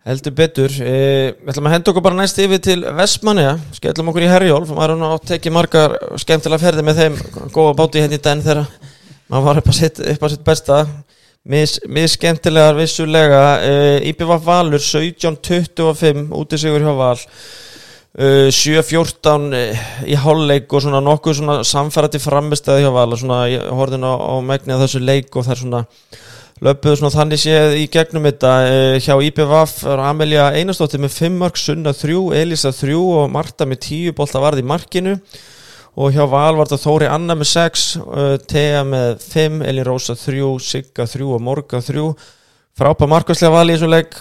[0.04, 4.24] Heldur betur, eh, við ætlum að henda okkur bara næst yfir til Vestmanniða, skellum okkur
[4.24, 7.18] í Herjólf, maður er að tekja margar skemmtilega ferði með þeim,
[7.52, 8.70] góða báti hérna í den þegar
[9.30, 10.78] maður var upp að sitt, upp að sitt besta,
[11.50, 17.18] mið skemmtilegar vissulega, eh, Íbjöfaf Valur 17-25 út í sigur hjá Val,
[18.18, 19.54] eh, 7-14
[20.04, 23.12] í hálfleik og svona nokkuð svona samfærati frambestæði hjá Val.
[23.12, 25.86] Og svona horfði á, á megni að þessu leik og það er svona
[26.60, 28.52] löpuðu svona þannig séð í gegnum þetta.
[28.66, 33.64] Eh, hjá IPVF er Amelja Einarstóttir með 5 mark, Sunna 3, Elisa 3 og Marta
[33.64, 35.20] með 10 bólta varð í markinu
[36.00, 37.86] og hjá Val var þetta Þóri Anna með 6,
[38.48, 42.04] Thea með 5, Elin Rósa 3, Sigga 3 og Morga 3
[42.80, 44.16] frápa markværslega Val í þessu legg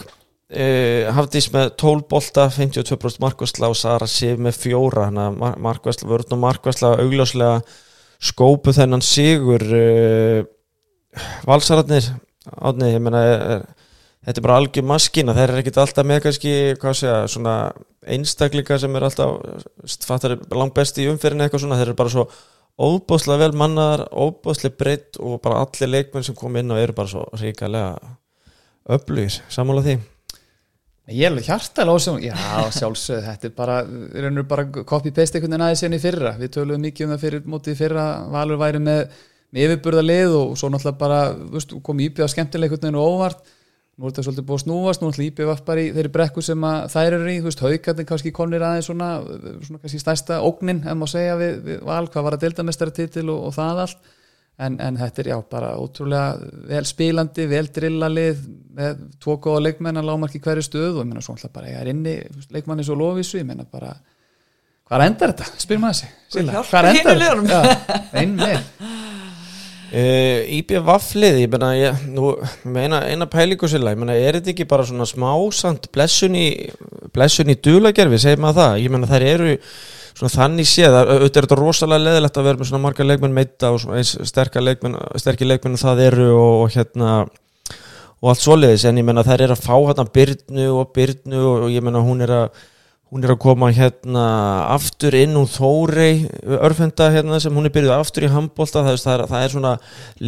[0.50, 6.10] eh, Hafdís með 12 bólta 52% markværsla og Sara Sif með 4 hann að markværsla
[6.10, 7.60] vörðn og markværsla augljóslega
[8.20, 9.64] skópu þennan sigur.
[9.64, 10.42] Eh,
[11.48, 12.10] valsararnir
[12.60, 13.22] átni, ég menna
[14.26, 17.56] þetta er bara algjör maskina, þeir eru ekkit alltaf með kannski, hvað segja, svona
[18.10, 22.26] einstaklinga sem er alltaf fattar langt best í umferðinu eitthvað svona þeir eru bara svo
[22.80, 27.12] óbúslega vel mannar óbúslega breytt og bara allir leikmenn sem kom inn og eru bara
[27.12, 28.16] svo ríkalega
[28.90, 29.98] öflugir, sammála því?
[31.10, 32.36] Ég er alveg hjartalega ásum, já
[32.76, 36.52] sjálfsög þetta er bara, við erum bara copy-paste einhvern veginn aðeins enn í fyrra, við
[36.54, 39.02] töluðum mikið um það fyrir mótið fyrra, Valur væri með
[39.50, 43.40] með yfirburða lið og svo náttúrulega bara veist, kom Íbjöð að
[44.00, 46.44] nú er þetta svolítið búið að snúast, nú er Íbjöð var bara í þeirri brekku
[46.44, 46.62] sem
[46.94, 49.10] þær eru í haugatinn kannski konir aðeins svona,
[49.66, 53.26] svona kannski stærsta ógnin, en má segja við, við val, hvað var að delta mestaratitil
[53.28, 54.08] og, og það allt.
[54.60, 58.40] En, en þetta er já, bara ótrúlega vel spílandi, vel drillalið
[58.76, 61.80] með tvo góða leikmenn að lámarki hverju stöð og ég menna svo náttúrulega bara ég
[61.80, 62.16] er inni
[62.52, 63.94] leikmanni svo lofisu, ég menna bara
[64.88, 67.62] hvað endar þetta, spyr maður þessi hvað endar þetta?
[68.76, 69.09] Uh,
[69.90, 72.30] IBVF lið, ég menna ég, nú,
[72.78, 76.46] eina, eina pælingu sérlega, ég menna er þetta ekki bara svona smásand blessun í
[77.14, 78.76] blessun í dulagerfi, segir maður það?
[78.84, 79.56] Ég menna þær eru
[80.14, 83.72] svona þannig séð auðvitað er þetta rosalega leðilegt að vera með svona marga leikmenn meita
[83.74, 84.98] og eins sterkir leikmenn,
[85.50, 87.14] leikmenn það eru og, og hérna
[88.20, 91.64] og allt svoleiðis, en ég menna þær eru að fá hérna byrnu og byrnu og,
[91.66, 92.62] og ég menna hún er að
[93.10, 94.24] hún er að koma hérna
[94.70, 96.28] aftur inn úr Þórei
[96.60, 99.72] örfenda hérna sem hún er byrjuð aftur í handbólta það, það, það er svona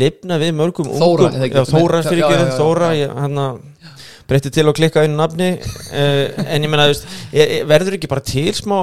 [0.03, 3.47] lifna við mörgum Þóra, ungum, já, Þóra fyrir ekki Þóra, hérna
[4.29, 6.89] breytti til að klikka einu nafni uh, en ég menna,
[7.71, 8.79] verður ekki bara til smá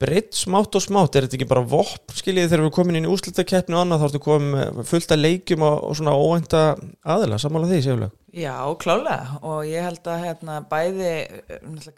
[0.00, 1.16] breytt smátt og smátt?
[1.16, 4.08] Er þetta ekki bara vopp, skiljið þegar við komum inn í úslutakeppni og annað þá
[4.08, 6.64] ertu komið fullt að leikjum og, og svona óvænta
[7.04, 9.40] aðila, samála því séulega Já, klálega.
[9.42, 11.14] Og ég held að hérna, bæði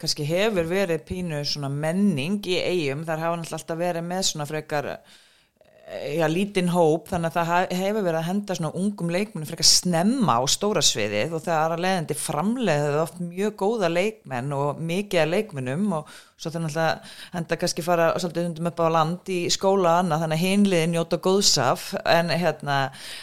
[0.01, 4.89] kannski hefur verið pínu svona menning í eigum, þar hafa alltaf verið með svona frekar
[5.93, 9.69] já, lítinn hóp þannig að það hefur verið að henda svona ungum leikmenn fyrir að
[9.69, 14.83] snemma á stóra sviðið og það er að leiðandi framleiðið oft mjög góða leikmenn og
[14.91, 19.39] mikið leikmennum og svo þannig að henda kannski fara svolítið hundum upp á land í
[19.53, 22.77] skóla annað þannig að hinliðin njóta góðsaf en hérna,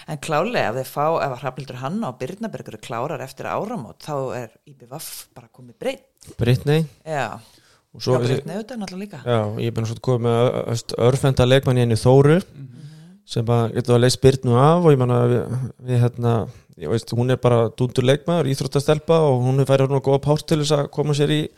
[0.09, 4.15] en klálega ef þeir fá, ef að Hrafnildur Hanna og Byrnabergur klárar eftir áramót þá
[4.41, 6.07] er IBVF bara komið breytt.
[6.41, 6.85] Breytnei?
[7.05, 7.37] Já.
[7.37, 7.60] og
[7.99, 11.81] svo já, Brittany auðvitað náttúrulega líka já, ég er bara svona komið með örfenda leikmann
[11.81, 12.91] í henni Þóru mm -hmm.
[13.27, 15.57] sem bara getur að leysa byrnu af og ég manna við,
[15.89, 16.35] við hérna
[16.77, 20.61] veist, hún er bara dundur leikmaður, íþróttastelpa og hún er færið svona góða párt til
[20.63, 21.49] þess að koma sér í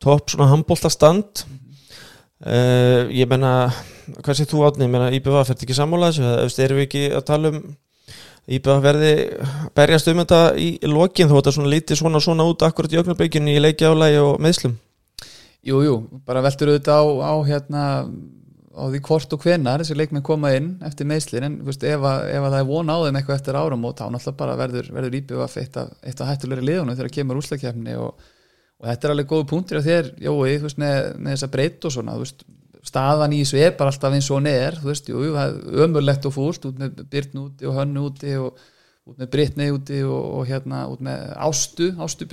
[0.00, 1.70] topp svona handbóltastand mm -hmm.
[2.46, 3.72] uh, ég menna
[4.22, 7.24] hvað sé þú átni, ég menna IBV fært ekki sammála þessu, erum við ekki að
[7.24, 7.76] tala um
[8.50, 9.14] IBV verði
[9.74, 12.96] berjast um þetta í lokin þó þetta svona lítið svona svona út akkurat í
[15.60, 15.96] meðslum Jú,
[16.26, 17.84] bara veltur auðvitað á, á hérna
[18.70, 22.28] á því hvort og hvenar þessi leikmenn koma inn eftir meðslin en veist, ef, að,
[22.30, 24.90] ef að það er von á þeim eitthvað eftir áram og þá náttúrulega bara verður,
[24.94, 28.28] verður íbjöf eitt af, eitt af hættulegri liðunum þegar kemur úslakefni og,
[28.80, 31.94] og þetta er alveg góðu punktir á þér, Jói, veist, með, með þessa breytt og
[31.96, 32.46] svona veist,
[32.86, 36.30] staðan í þessu er bara alltaf eins og neður þú veist, jú, það er ömurlegt
[36.30, 38.62] og fúlt út með Byrn úti og Hönnu úti og
[39.10, 42.30] út með Brittnei úti og, og hérna út með Ástu, Ástu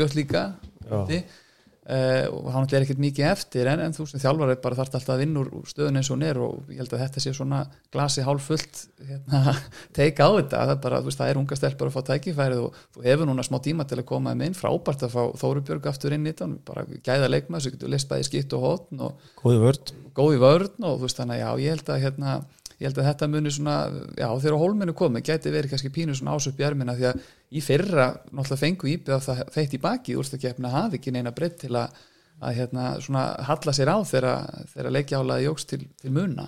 [1.87, 4.97] Uh, og hann er ekkert mikið eftir en, en þú sem þjálfar er bara þarft
[4.97, 7.61] alltaf að vinna úr stöðun eins og nér og ég held að þetta sé svona
[7.95, 9.53] glasi hálf fullt hérna,
[9.95, 10.65] teika á þetta.
[10.65, 13.47] Það er, bara, veist, það er unga stelpar að fá tækifærið og þú hefur núna
[13.47, 14.59] smá tíma til að koma um inn.
[14.59, 16.49] Frábært að fá Þórubjörg aftur inn í þetta.
[16.67, 19.95] Bara gæða leikma, þess að þú getur list bæði skitt og hótn og góði vörd,
[20.19, 22.39] góði vörn og þú veist þannig að já, ég held að hérna
[22.77, 23.75] ég held að þetta muni svona,
[24.13, 27.63] já þegar hólmennu komið geti verið kannski pínu svona ásöp í ermina því að í
[27.65, 31.73] fyrra náttúrulega fengu íbjöð að það feitt í baki úrstakefna hafi ekki neina breytt til
[31.73, 31.95] að,
[32.37, 36.45] að hérna svona halla sér á þegar leikjálaði jóks til, til muna.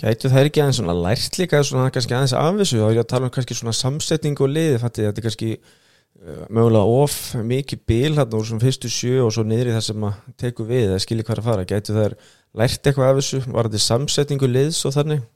[0.00, 2.82] Gætu það ekki aðeins svona lært líka svona kannski aðeins af þessu?
[2.84, 7.00] Og ég að tala um kannski svona samsetning og liði þetta er kannski uh, mögulega
[7.00, 10.22] of mikið bíl hérna úr svona fyrstu sjö og svo niður í það sem að
[10.40, 12.16] teku við eða skilji hvað að fara, gætu það
[12.60, 15.28] lært eitthvað af þessu, var þetta samsetningu liðs og þannig?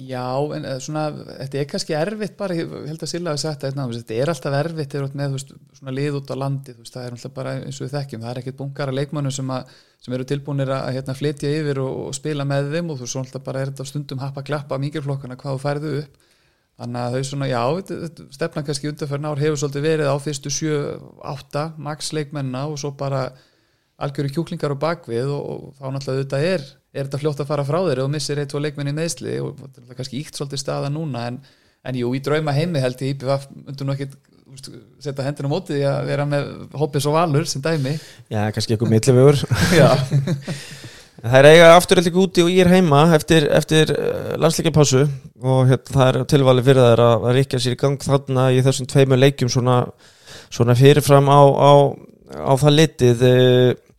[0.00, 0.24] Já,
[0.56, 3.84] en svona, þetta er kannski erfitt bara, ég held að Silla hafi sagt það hérna,
[3.92, 7.34] þetta er alltaf erfitt með veist, svona lið út á landi, veist, það er alltaf
[7.36, 10.72] bara eins og við þekkjum, það er ekkert bunkara leikmannu sem, að, sem eru tilbúinir
[10.72, 13.74] að hérna, flytja yfir og, og spila með þeim og þú svo alltaf bara er
[13.74, 16.20] þetta stundum happa klappa mikilflokkana hvað þú færðu upp.
[16.80, 17.62] Þannig að þau svona, já,
[18.32, 23.26] stefna kannski undanferðin ár hefur svolítið verið á fyrstu 7-8 max leikmenna og svo bara
[24.00, 27.64] algjöru kjúklingar á bakvið og, og þá náttúrulega þetta er er þetta fljótt að fara
[27.66, 30.92] frá þeir og missir eitt og leikmenni meðsli og þetta er kannski íkt svolítið staða
[30.92, 31.40] núna en,
[31.88, 34.10] en jú, í drauma heimi held ég IPVF myndur nú ekki
[35.00, 37.94] setja hendina mótið í að vera með hoppis og valur sem dæmi.
[38.28, 39.40] Já, kannski eitthvað millivögur
[41.22, 45.92] Það er eiga afturhaldig úti og ég er heima eftir, eftir uh, landsleikapásu og hérna,
[45.94, 49.52] það er tilvali fyrir það að, ríkja sér í gang þarna í þessum tveimu leikjum
[49.52, 49.76] svona,
[50.50, 51.72] svona fyrirfram á, á,
[52.42, 53.22] á það litið.
[53.28, 53.91] Uh,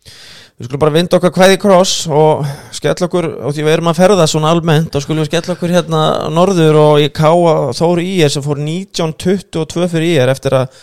[0.64, 3.98] Við skulum bara vinda okkar hvaði kross og skella okkur, og því við erum að
[3.98, 8.46] ferða svona almennt, og skulum skella okkur hérna norður og í Káa Þóri Ír sem
[8.46, 10.78] fór 1922 fyrir Ír eftir að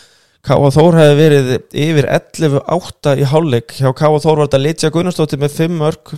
[0.45, 1.49] Káa Þór hefði verið
[1.87, 3.75] yfir 11-8 í hálfleik.
[3.79, 6.15] Hjá Káa Þór var þetta Litja Gunnarsdóttir með 5 mörg,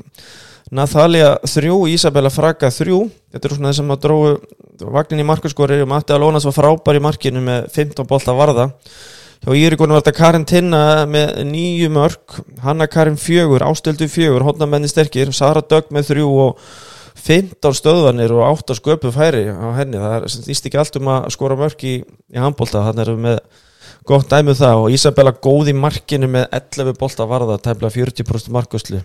[0.75, 3.01] Nathalia 3, Isabella Fraga 3.
[3.31, 7.07] Þetta er svona þessum að dróðu vagnin í markaskori og Matti Alónas var frábær í
[7.07, 8.73] markinu með 15 bolta varða.
[9.43, 14.87] Hjá Írikonu var þetta Karin Tinna með nýju mörg, Hanna Karin fjögur, Ásteldu fjögur, hodnamenni
[14.87, 16.61] sterkir, Sara Dögg með þrjú og
[17.19, 19.99] 15 stöðvanir og 8 sköpu færi á henni.
[19.99, 23.41] Það þýst ekki allt um að skora mörg í, í handbólta, þannig erum við með
[24.07, 28.55] gott dæmið um það og Isabella góð í markinu með 11 bolta varða, tæmlega 40%
[28.55, 29.03] markuslu.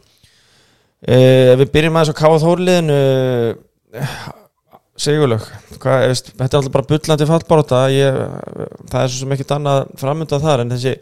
[1.03, 3.01] Eh, við byrjum aðeins á Káða Þórliðinu,
[4.98, 10.64] Sigurlaug, þetta er alltaf bara bullandi fallbáta það er svo sem ekkit annað framönda þar
[10.64, 10.96] en þessi,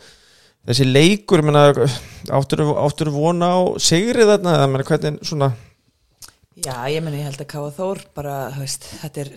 [0.68, 1.70] þessi leikur menna,
[2.36, 5.54] áttur þú vona á Sigri þarna eða menna, hvernig svona?
[6.56, 9.32] Já, ég menna ég held að Káa Þór bara, veist, þetta er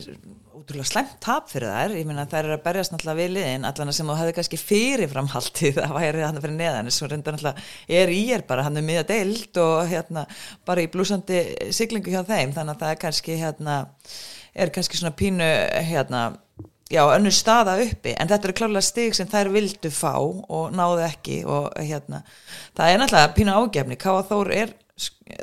[0.60, 3.92] útrúlega slemt tap fyrir þær, ég menna þær eru að berjast náttúrulega við liðin, allan
[3.96, 8.12] sem þú hefði kannski fyrirframhaldið að væri hann fyrir neðan þess að reynda náttúrulega er
[8.16, 10.26] í er bara hann er miða deilt og hérna
[10.68, 11.44] bara í blúsandi
[11.76, 13.78] siglingu hjá þeim, þannig að það er kannski hérna
[14.56, 15.48] er kannski svona pínu
[15.90, 16.24] hérna,
[16.90, 21.06] já, önnur staða uppi en þetta eru klálega stig sem þær vildu fá og náðu
[21.08, 22.24] ekki og hérna,
[22.78, 24.76] það er náttúrulega pínu ágefni Káa Þór er,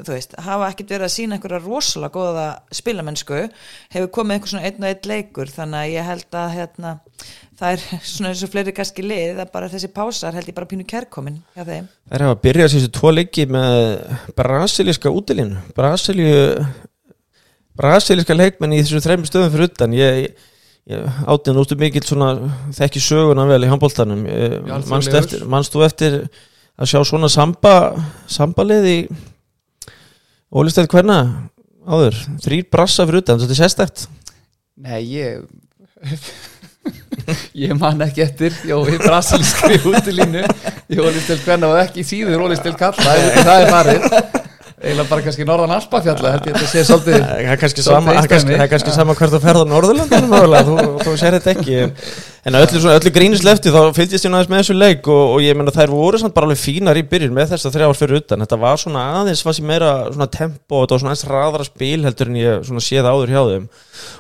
[0.03, 3.47] þú veist hafa ekkert verið að sína einhverja rosalega góða spilamennsku,
[3.95, 6.97] hefur komið einhver svona einn og einn leikur, þannig að ég held að hérna,
[7.61, 10.59] það er svona eins og fleiri kannski lið, það er bara þessi pásar held ég
[10.59, 11.89] bara pínu kærkomin hjá þeim.
[12.11, 13.79] Það er að byrja þessi tvo leiki með
[14.37, 16.37] brasilíska útilínu Brasilíu
[17.77, 20.33] brasilíska leikmenn í þessum þreim stöðum fyrir utan ég,
[20.91, 22.05] ég áttið nústu mikil
[22.77, 24.27] þekki söguna vel í handbóltanum
[24.89, 26.19] mannst þú eftir
[26.77, 27.77] að sjá svona samba
[28.31, 28.99] sambalið í
[30.57, 31.21] ólistætt hverna
[31.87, 34.07] áður, þrýr brassa fyrir utan, þetta er sérstækt
[34.77, 35.41] Nei, ég
[37.67, 40.45] ég man ekki eftir jó, í brasilískri útilínu
[40.93, 44.46] í ólistætt hverna og ekki síður ólistætt kalla, það er farið
[44.87, 48.15] eiginlega bara kannski norðan Alpafjalla held ég að þetta sé svolítið það er kannski sama,
[48.31, 50.35] kannski, sama hvert þú ferð á Norðurlandunum
[50.71, 51.79] þú, þú sér þetta ekki.
[52.47, 55.75] En öllu, öllu grínislefti þá fylgist ég náðist með þessu leik og, og ég menna
[55.75, 58.45] þær voru samt bara alveg fínar í byrjun með þess að þrjá ár fyrir utan.
[58.47, 61.67] Þetta var svona aðeins hvað sem meira svona tempo og þetta var svona aðeins raðara
[61.67, 63.67] spil heldur en ég svona séð áður hjá þeim.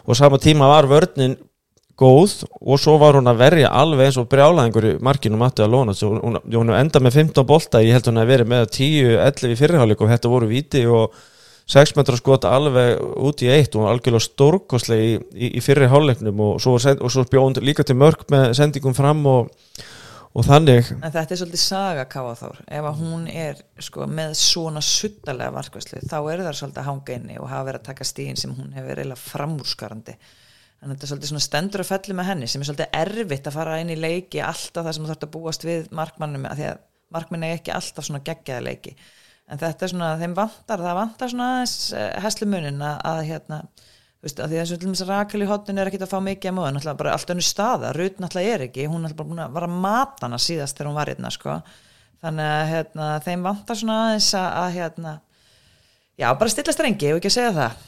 [0.06, 1.38] Og sama tíma var vörninn
[1.96, 5.72] góð og svo var hún að verja alveg eins og brjálaðingur í markinu Matti að
[5.72, 9.54] lóna svo hún, hún enda með 15 bolta ég held hún að veri með 10-11
[9.54, 11.16] í fyrirháleik og þetta voru viti og
[11.72, 16.42] 6 metra skota alveg út í eitt og algjörlega stórkoslega í, í, í fyrri háleiknum
[16.44, 19.48] og svo, og svo bjónd líka til mörg með sendingum fram og,
[20.30, 20.92] og þannig.
[21.00, 26.18] En þetta er svolítið saga Káaþór ef hún er sko, með svona suttalega varkvæslu þá
[26.20, 29.02] er það svolítið að hanga inni og hafa verið að taka stíðin sem hún hefur
[30.82, 33.56] en þetta er svolítið svona stendur að felli með henni sem er svolítið erfitt að
[33.56, 36.66] fara inn í leiki alltaf það sem þú þarfst að búast við markmannum að því
[36.72, 36.82] að
[37.16, 38.96] markmann er ekki alltaf svona geggjaða leiki
[39.46, 44.28] en þetta er svona, þeim vantar, það vantar svona eh, hesslumunin að, að hérna, þú
[44.28, 46.56] veist, að því að til dæmis Rakel í hotnin er ekki að fá mikið að
[46.58, 49.76] móða, náttúrulega bara allt önnu staða, Rut náttúrulega er ekki, hún er bara vara að
[49.86, 51.58] mata hana síðast þegar hún var hérna, sko,
[52.24, 55.14] þannig að hérna, þeim vantar svona aðeins að, að hérna,
[56.18, 57.84] já, bara stilla strengi og ekki að segja það.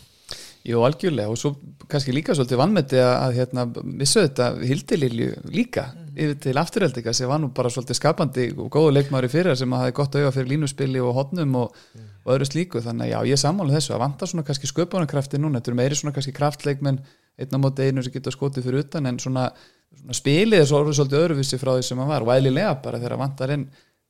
[0.67, 1.53] Jú, algjörlega og svo
[1.89, 3.65] kannski líka svolítið vannmeti að, að hérna,
[4.01, 6.09] vissu þetta Hildililju líka mm.
[6.25, 9.95] yfir til afturheldika sem var nú bara svolítið skapandi og góðu leikmári fyrir sem hafi
[9.97, 12.11] gott auðvað fyrir línuspili og hotnum og, mm.
[12.25, 15.61] og öðru slíku þannig að já, ég sammála þessu að vanta svona kannski sköpunarkrafti núna,
[15.61, 17.03] þetta eru meiri svona kannski kraftleikmenn
[17.39, 19.47] einn á móti einu sem getur skotið fyrir utan en svona,
[19.95, 23.55] svona spilið er svolítið öðruvissi frá því sem hann var og eðlilega bara þegar vantar
[23.55, 23.69] inn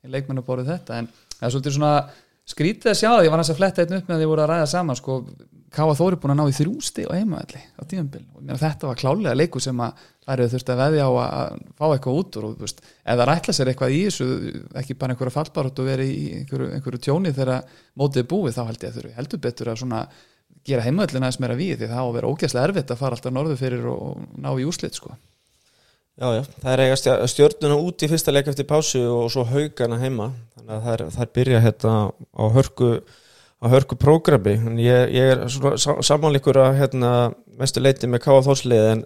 [0.08, 1.92] leikmenn að borða þetta en það er svolítið svona
[2.48, 4.44] skrítið að sjá það, ég var næst að fletta einn upp með að þið voru
[4.44, 5.16] að ræða saman sko,
[5.74, 9.36] Káa Þóri búin að ná í þrjústi og heimaðalli á tíumbil og þetta var klálega
[9.36, 12.80] leiku sem að það eru þurfti að veðja á að fá eitthvað út og veist,
[13.04, 14.28] það rætla sér eitthvað í þessu
[14.80, 17.68] ekki bara einhverja fallbarótt og veri í einhverju, einhverju tjóni þegar
[18.00, 20.08] mótið er búið þá held ég að þurfi heldur betur að
[20.68, 23.34] gera heimaðallina eins meira við því það á að vera ógæslega erfitt að fara alltaf
[23.34, 25.14] norðu fyrir og ná í úslit sko.
[26.18, 30.00] Já, já, það er eiga stjórnuna út í fyrsta leik eftir pásu og svo haugana
[30.02, 31.92] heima þannig að það er, það er byrja hérna
[33.58, 35.42] á hörku prógrami ég, ég er
[36.04, 37.10] samanleikur að hérna,
[37.58, 38.38] mestu leiti með K.A.
[38.46, 39.02] Þórslið en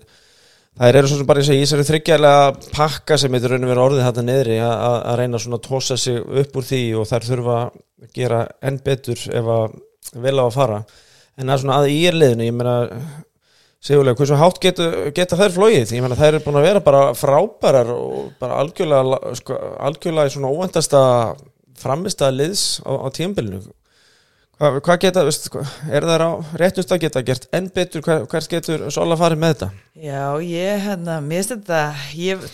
[0.79, 4.27] það eru svona bara ég sér þryggjarlega pakka sem eitthvað raun og vera orðið þetta
[4.29, 8.45] neðri að reyna svona að tósa sig upp úr því og þær þurfa að gera
[8.61, 9.77] enn betur ef að
[10.23, 10.81] vel á að fara
[11.41, 12.79] en er svona að í erliðinu, ég meina
[13.83, 15.91] Sigurlega, hversu hátt geta, geta þær flóið?
[15.97, 20.35] Ég menna þær eru búin að vera bara frábærar og bara algjörlega, sko, algjörlega í
[20.37, 21.01] svona óvendasta
[21.83, 23.59] framistæða liðs á, á tíumbilinu.
[24.63, 25.49] Hvað hva geta, veist,
[25.91, 29.55] er það á réttust að geta gert enn betur, hver, hvers getur Sola farið með
[29.57, 29.67] þetta?
[29.99, 31.81] Já, ég, hérna, mér finnst þetta,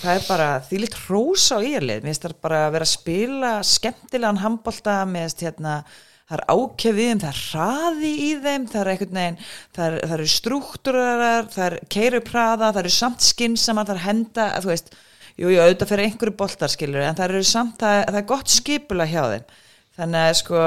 [0.01, 2.93] það er bara því litt hrósa á ílið, mér finnst það bara að vera að
[2.95, 5.75] spila skemmtilegan handbólta, mér finnst hérna,
[6.31, 9.39] það er ákjöfið um, það er hraði í þeim, það er einhvern veginn,
[9.77, 14.73] það eru er struktúrar, það er keirupraða, það eru samt skinsamar, það er henda, þú
[14.73, 14.95] veist,
[15.35, 18.55] jú, jú, auðvitað fyrir einhverju boltar, skilur, en það eru samt, það, það er gott
[18.57, 19.53] skipula hjá þeim,
[20.01, 20.65] þannig að, sko,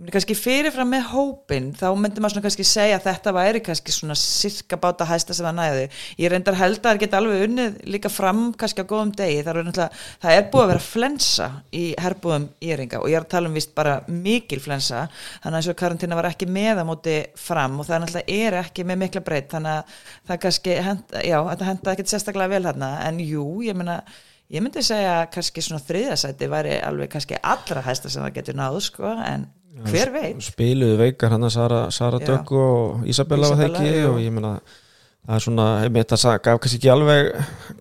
[0.00, 3.92] myndi kannski fyrirfram með hópin þá myndi maður svona kannski segja að þetta væri kannski
[3.92, 5.82] svona cirka báta hæsta sem það næði.
[6.22, 9.42] Ég reyndar held að það geta alveg unnið líka fram kannski á góðum degi.
[9.44, 13.34] Það er, það er búið að vera flensa í herbúðum íringa og ég er að
[13.34, 15.04] tala um vist bara mikil flensa.
[15.44, 18.88] Þannig að og karantína var ekki með á móti fram og það náttúrulega er ekki
[18.88, 23.20] með mikla breytt þannig að það kannski henda, já, henda ekki sérstaklega vel hérna en
[23.20, 24.00] jú, ég myndi
[24.50, 28.80] Ég myndi segja kannski svona þriðasæti væri alveg kannski allra hæsta sem það getur náðu
[28.82, 29.46] sko en
[29.86, 30.40] hver veit?
[30.42, 34.06] spiluðu veikar hann að Sara, Sara Dögg og Isabella var það ekki?
[34.10, 34.56] Og ég menna
[35.20, 37.26] það er svona, einmitt að gaf kannski ekki alveg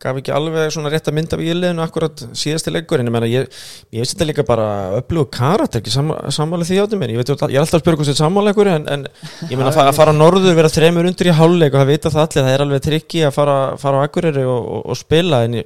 [0.04, 3.16] gaf ekki alveg svona rétt að mynda við í liðinu akkurat síðasti leikur en ég
[3.16, 3.62] menna, ég,
[3.96, 4.66] ég veist þetta líka bara
[5.00, 8.18] upplúið karat ekki sammáli því áttum ég, veit, ég er alltaf að spyrja hvort þetta
[8.18, 9.08] er sammáleikur en, en
[9.48, 12.26] ég menna að fara á norður vera þreymur undir í háluleik og það vita það
[12.28, 15.62] allir það er alveg trikki að fara, fara á akkuriri og, og, og spila en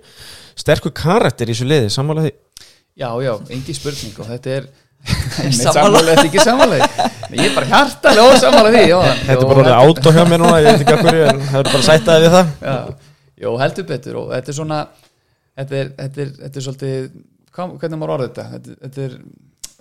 [0.60, 2.34] sterkur karakter í þessu liði, sammála því?
[3.00, 4.72] Já, já, engi spurning og þetta er
[5.52, 6.00] Sammála.
[6.00, 6.78] Þetta er ekki sammála.
[7.34, 9.00] Ég er bara hjartalega ósammála því já.
[9.28, 11.70] Þetta er bara át og hjá mér núna Ég veit ekki okkur en það er
[11.74, 12.54] bara sættaði við það.
[12.64, 12.78] Já.
[13.44, 14.78] Jó, heldur betur og þetta er svona
[15.60, 17.10] Þetta er, þetta er, þetta er svolítið
[17.54, 18.46] Hvernig maður orða þetta?
[18.54, 19.18] Þetta, þetta er,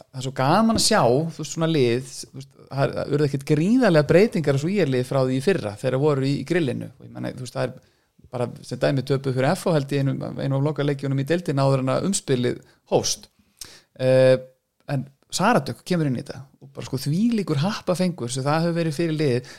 [0.03, 2.11] það er svo gaman að sjá Þú veist svona lið
[2.73, 6.05] Það eru ekkert gríðarlega breytingar Svo ég er lið frá því í fyrra Þegar það
[6.09, 7.79] voru í, í grillinu meni, Þú veist það er
[8.33, 11.85] bara sem dæmi töpu fyrir FH held í einu, einu af lokaleikjunum í deildin áður
[11.85, 12.63] en að umspilið
[12.93, 13.29] hóst
[14.01, 14.37] uh,
[14.93, 18.67] en Saradök kemur inn í þetta og bara sko því líkur happa fengur sem það
[18.67, 19.53] hefur verið fyrir lið.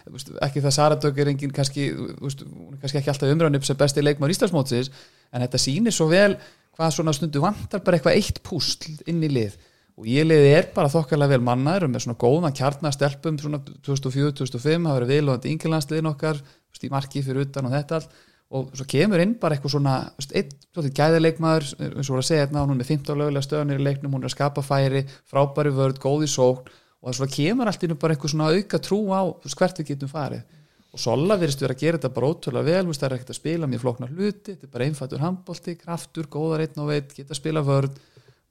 [0.45, 1.87] Ekki það Saradök er engin kannski,
[2.21, 4.91] kannski ekki alltaf umræðan upp sem besti leikmar Íslandsmótsis
[5.33, 6.35] en þetta sýnir svo vel
[6.77, 9.57] hvað svona stundu vantar bara eitthvað eitt púsl inn í lið.
[9.97, 14.87] Og ég liði er bara þokkarlega vel mannar og með svona góðan kjarnastelpum svona 2004-2005
[14.89, 16.41] hafa verið viðlóðandi yngjalansliðin okkar
[16.83, 18.15] í marki fyrir utan og þetta allt
[18.53, 22.43] og svo kemur inn bara eitthvað svona einn svolítið gæðileikmaður eins og voru að segja
[22.43, 25.73] hérna, hún er með 15 lögulega stöðanir í leiknum, hún er að skapa færi frábæri
[25.73, 26.69] vörð, góði sókn
[27.03, 29.21] og það kemur allt inn bara eitthvað svona auka trú á
[29.57, 30.45] hvert við getum farið.
[30.93, 33.69] Og Sola virðist vera að gera þetta bara ótrúlega vel, það er ekkert að spila
[33.69, 37.39] mjög flóknar hluti, þetta er bara einfaldur handbólti kraftur, góðar einn og veit, geta að
[37.41, 37.97] spila vörð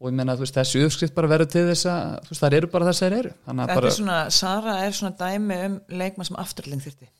[0.02, 2.88] og ég menna að veist, þessi uppskrift bara verður til þess að, það eru bara
[2.90, 3.34] þess að þeir eru.
[3.46, 7.12] Þetta bara, er svona, Sara er svona dæmi um leikmann sem afturling þyrti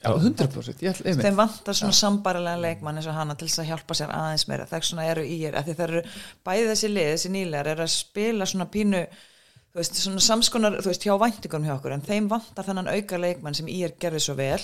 [0.00, 3.62] já, 100% ég ætla, einmitt, þeim vantar svona sambarilega leikmann eins og hana til þess
[3.64, 4.68] að hjálpa sér aðeins meira.
[4.70, 6.04] Þess svona eru í er, af því það eru
[6.46, 9.04] bæði þessi lið, þessi nýlegar eru að spila svona pínu
[9.70, 13.20] þú veist, svona samskonar, þú veist, hjá væntingunum hjá okkur en þeim vantar þennan auka
[13.22, 14.58] leikmann sem í er gerði svo vel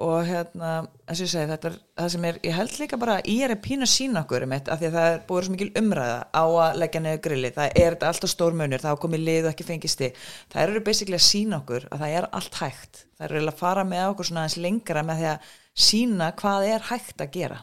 [0.00, 0.70] og hérna,
[1.04, 3.54] eins og ég segi, þetta er það sem er, ég held líka bara ég er
[3.54, 6.18] að pína sína okkur um þetta, af því að það er búið svo mikil umræða
[6.32, 9.68] á að leggja neður grilli, það er alltaf stór munur, það komið lið og ekki
[9.68, 10.12] fengisti
[10.52, 13.86] það eru basically að sína okkur að það er allt hægt, það eru að fara
[13.92, 17.60] með okkur svona aðeins lengra með því að sína hvað er hægt að gera.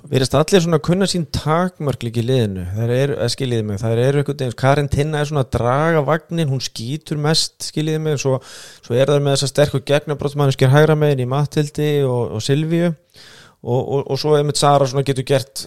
[0.00, 3.66] Við erum allir svona að kunna sín takmörk líka í liðinu, það er, að skiljiði
[3.68, 7.66] mig það eru einhvern veginn, Karin Tinna er svona að draga vagnin, hún skýtur mest
[7.68, 8.38] skiljiði mig, svo,
[8.86, 12.94] svo er það með þessa sterkur gegnabrótsmanniskir hægra megin í Matildi og, og Silvíu.
[13.60, 15.66] Og, og, og svo einmitt Sara svona getur gert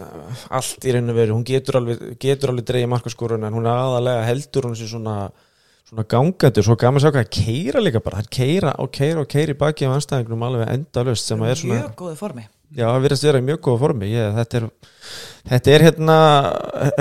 [0.50, 4.66] allt í reynu veru, hún getur alveg, alveg dreigja markaskorun en hún er aðalega heldur
[4.66, 5.28] hún sér svona
[5.94, 9.22] svona gangandur, svo gaman að sjá hvað að keira líka bara, er keira og keira
[9.22, 12.46] og keira í baki á anstæðingunum alveg endalust sem að er svona mjög góðu formi.
[12.74, 14.10] Já, það virðast vera í mjög góða formi.
[14.10, 14.66] Ég, þetta, er,
[15.52, 16.18] þetta er hérna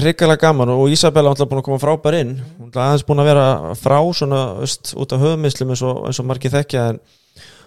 [0.04, 2.36] ríkala gaman og Ísabella er búin að koma frábær inn.
[2.58, 3.48] Hún er aðeins búin að vera
[3.80, 7.00] frá svona öst, út af höfumislum eins og, eins og margir þekkja en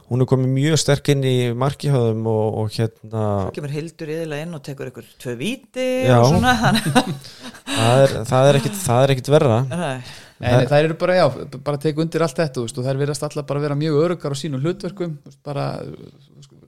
[0.06, 4.46] hún er komið mjög sterk inn í markihöðum og, og hérna Svo kemur Hildur yðurlega
[4.46, 6.20] inn og tekur ykkur tvö víti Já.
[6.20, 6.54] og svona.
[7.76, 8.78] Það er, það er, ekkit,
[9.16, 9.56] ekkit verra
[10.42, 11.26] að- nei, þær eru bara, já,
[11.64, 14.36] bara að teka undir allt þetta veist, og þær verðast allar bara vera mjög örugar
[14.36, 15.66] á sínum hlutverkum, veist, bara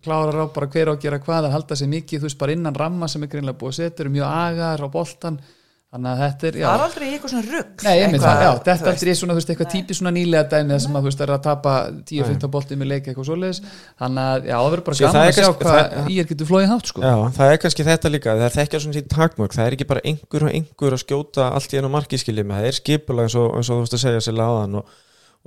[0.03, 2.51] klárar á bara hver á að gera hvað að halda sig mikið, þú veist, bara
[2.55, 5.39] innan ramma sem er greinlega búið að setja, eru mjög agar á boltan
[5.88, 6.65] þannig að þetta er, já.
[6.67, 9.51] Það er aldrei eitthvað svona rugg Nei, einmitt, það, já, þetta er aldrei svona, veist,
[9.53, 11.73] eitthvað típi svona nýlega dæmi þar sem að þú veist, er að tapa
[12.11, 13.61] 10-15 boltið með leik eitthvað svoleiðis,
[14.01, 16.27] þannig að, já, það verður bara Sér, gaman er að sjá hvað það- í er
[16.33, 16.99] getur flóið hátt, sko.
[17.07, 19.88] Já, það er kannski þetta líka, það er þekkja svona sín takmörk, það er ekki
[19.93, 23.38] bara einhver og einhver að skjóta allt í enn á markiskiljum, það er skipulag eins
[23.39, 24.91] og, eins og þú veist að segja sér láðan og,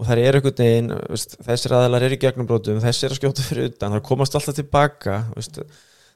[0.01, 0.91] og það er einhvern veginn,
[1.45, 2.49] þessir aðalar eru í gegnum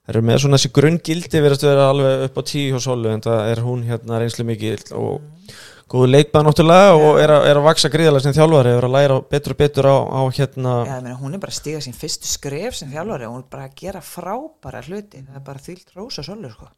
[0.04, 3.12] það eru með svona þessi grunngildi verðast að vera alveg upp á tíu hjá Solu
[3.12, 5.54] en það er hún hérna reynslu mikið og
[5.90, 9.18] góðu leikbað náttúrulega og er að, er að vaksa gríðalega sem þjálfari, er að læra
[9.30, 11.96] betur og betur á, á hérna Já, ég meina, hún er bara að stiga sín
[11.96, 15.22] fyrstu skref sem þjálfari og hún er bara að gera frábæra hluti.
[15.24, 16.70] Það er bara þýlt rosa svolur sko.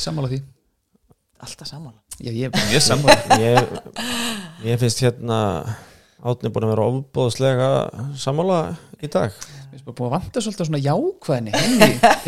[0.00, 0.40] Sammála því,
[1.44, 1.98] alltaf sammála.
[2.16, 3.40] Já, ég er bara mjög sammála.
[3.44, 5.40] Ég, ég finnst hérna
[6.24, 7.70] átni búin að vera ofbóðslega
[8.16, 8.60] sammála
[9.04, 9.34] í dag
[9.74, 11.50] Finnst bara búin að vanta svolítið svona jákvæðni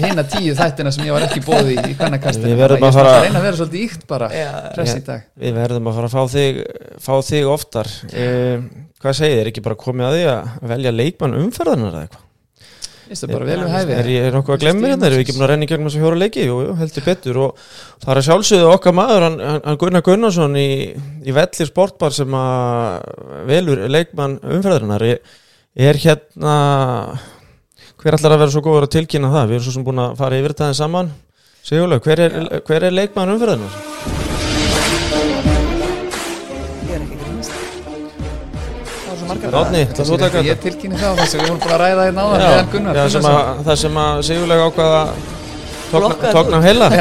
[0.03, 2.97] í að tíu þættina sem ég var ekki bóði í hvernakastinu Við verðum Ég að
[2.99, 4.28] fara- að reyna að vera svolítið íkt bara
[4.74, 5.20] press í Ég- dag.
[5.44, 6.59] við verðum að fara að fá þig,
[7.07, 7.90] fá þig oftar.
[8.11, 8.66] Eh,
[8.99, 12.22] hvað segir þér, ekki bara komið að því að velja leikmann umferðanar eða eitthvað?
[13.07, 13.92] Það bara vel við hæfi.
[14.01, 16.01] er ég nokkuð að glemma hérna, erum við ekki búin að renna í gegnum þessu
[16.03, 17.36] fjóra leiki, jú, jú, heldur betur.
[17.38, 17.61] Og
[18.03, 20.66] það er að sjálfsögðu okkar maður hann, hann- Gunnar Gunnarsson í,
[21.22, 25.07] í vellir sportbar sem að velur leikmann umferðarinnar.
[25.07, 25.20] Er,
[25.76, 26.57] er hérna
[28.07, 29.48] hver allar að vera svo góður að tilkynna það?
[29.50, 31.09] Við erum svo sem búin að fara yfir þetta aðeins saman.
[31.66, 32.30] Sigurlaug, hver er,
[32.68, 33.72] hver er leikmann umferðarinnar?
[36.86, 37.50] ég er ekki grínast.
[37.57, 39.50] Það var svo margar.
[39.59, 42.22] Átni, það svo taka Ég tilkynni það þess að við vorum bara að ræða hérna
[42.28, 45.02] áðan Já, meðan Gunnar já, sem að, það sem að Sigurlaug ákvaða
[45.90, 46.86] Blokkaði tókna heila.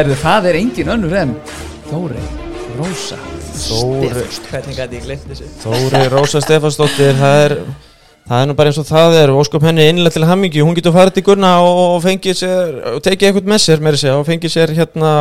[0.00, 1.36] Erðu, það er engin önnur en
[1.92, 2.24] Þóri,
[2.80, 3.20] Rósa
[3.60, 5.44] Þóri, hvernig gæti ég glemt þessu?
[5.66, 7.52] Þóri Rósa Stefansdóttir það er,
[8.28, 10.94] það er nú bara eins og það er óskum henni innlega til hamingi, hún getur
[10.94, 14.28] farið til Gunna og, og fengið sér, og tekið eitthvað með sér meiri segja, og
[14.28, 15.14] fengið sér hérna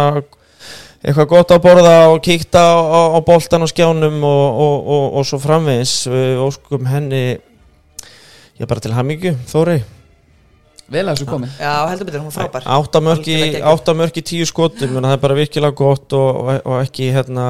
[1.01, 5.07] eitthvað gott að borða og kíkta á, á, á boltan og skjánum og, og, og,
[5.17, 5.95] og svo framvegis.
[6.11, 7.23] Við óskum henni
[8.61, 9.81] ég bara til hamingju, Þóri
[10.91, 12.65] Vel að þessu komin já, heldur betur, hún er frábær.
[12.67, 13.69] Áttamörk í, Algjörlega geggjað.
[13.71, 17.45] áttamörk í tíu skotum það er bara virkilega gott og, og, og ekki hérna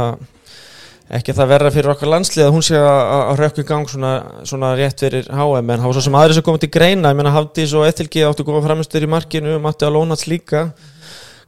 [1.17, 2.99] ekki það verra fyrir okkar landslið að hún sé að,
[3.31, 4.11] að rökku í gang svona,
[4.47, 7.11] svona rétt fyrir HM en hafa svo sem aðri sem komið til greina.
[7.11, 10.69] Ég meina Hafdís og Ethilgi áttu góða framistur í markinu Matti Alónats líka.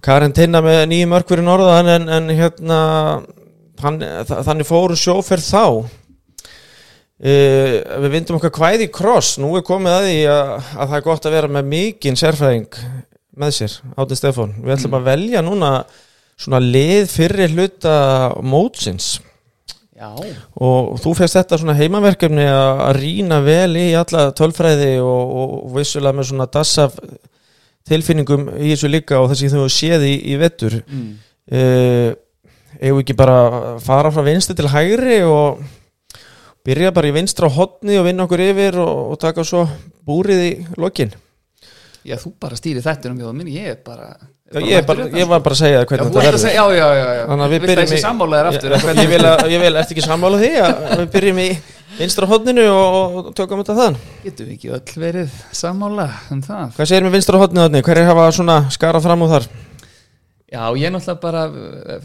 [0.04, 2.80] Karin Tinna með nýju mörk fyrir norðan en, en hérna
[3.84, 5.66] hann, þa- þannig fóru sjóferð þá.
[7.24, 9.38] Uh, við vindum okkar kvæði í kross.
[9.40, 12.80] Nú er komið að því að, að það er gott að vera með mikinn sérfræðing
[13.40, 14.52] með sér, Átni Stefán.
[14.60, 15.70] Við ætlum að velja núna
[16.36, 17.94] svona lið fyrir hluta
[18.44, 19.14] mótsins
[20.04, 20.10] Já,
[20.60, 25.54] og þú fyrst þetta svona heimaverkefni að að rýna vel í alla tölfræði og, og,
[25.78, 26.98] vissulega með svona dassaf
[27.88, 31.08] tilfinningum í þessu líka og þessi þú hefur séð í, í vettur mm.
[31.56, 32.10] uh,
[32.80, 35.64] eigum við ekki bara að fara frá vinstri til hægri og
[36.68, 39.66] byrja bara í vinstra hotni og vinna okkur yfir og, og taka svo
[40.08, 41.16] búrið í lokin?
[42.04, 44.12] Já, þú bara stýri þetta um mjög minn, ég er bara
[44.62, 46.44] ég, bara, ég var bara að segja Já, hvernig þú þetta verður.
[46.44, 47.24] segja, já, já, já, já.
[47.30, 48.04] Þannig að við byrjum í-
[48.44, 48.76] aftur?
[49.04, 51.50] Ég, vil að, ég vil eftir ekki sammála því að við byrjum í
[51.98, 56.90] vinstra hotninu og, og tökum þetta þann Getum við ekki öll verið sammála um Hvað
[56.90, 57.84] segir með vinstra hotninu þarna?
[57.90, 59.48] Hverjir hafa svona skarað fram úr þar?
[60.54, 61.44] Já, ég náttúrulega bara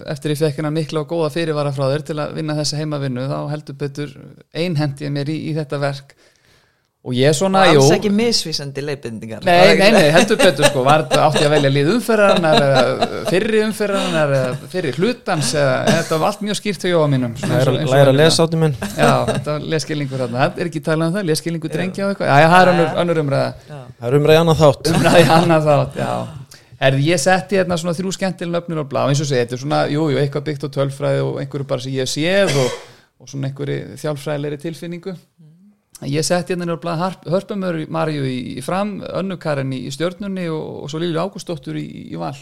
[0.09, 3.27] eftir ég fekk hérna mikla og góða fyrirvara frá þér til að vinna þessa heimavinnu
[3.29, 4.15] þá heldur betur
[4.57, 6.15] einhendi ég mér í, í þetta verk
[7.07, 7.81] og ég svona, og jú.
[7.81, 10.83] alls ekki misvísandi leiðbendingar Nei, nei, nei, heldur betur sko.
[10.85, 16.19] Var þetta átti að velja lið umferðarnar eða fyrri umferðarnar eða fyrri hlutans eða þetta
[16.19, 18.65] var allt mjög skýrt hjá jóa mínum svona Læra, og- og læra að lesa áttum
[18.67, 18.75] minn.
[18.99, 22.29] Já, þetta var leskilningur þarna, það er ekki talað um það, leskilningur drengja og eitthvað,
[22.29, 23.55] já, já, það er önnur, umræða.
[23.71, 24.93] Það er umræði annað þátt.
[24.99, 26.13] Umræði annað þátt, já.
[26.79, 29.63] Herði, ég setti hérna svona þrjú skemmtileg nöfnir á blá, eins og segi, þetta er
[29.65, 32.77] svona, jú, jú, eitthvað byggt á tölfræði og einhverju bara sem ég hef séð og,
[33.19, 35.15] og svona einhverju þjálfræðilegri tilfinningu
[36.07, 36.95] ég setti hérna blá
[37.27, 41.87] Hörpumör Marju í, í fram, Önnukarinn í, í stjörnunni og, og svo Lilju Ágústóttur í,
[42.13, 42.37] í val.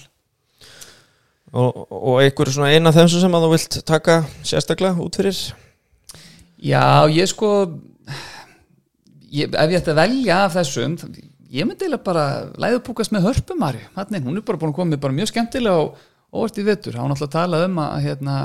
[1.57, 5.38] Og, og einhver svona eina af þeim sem að þú vilt taka sérstaklega út fyrir?
[6.57, 7.52] Já, ég sko
[9.30, 10.98] ég, ef ég ætti að velja af þessum
[11.52, 12.26] ég myndi eiginlega bara
[12.61, 15.96] læðupúkast með hörpumari, hann hún er bara búin að koma með bara mjög skemmtilega og
[16.34, 16.98] óvart í vetur.
[16.98, 18.36] Hann náttúrulega talað um að hérna,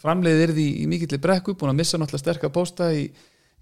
[0.00, 3.06] framleiðið yrði í, mikilli brekku búin að missa náttúrulega sterkar pósta í,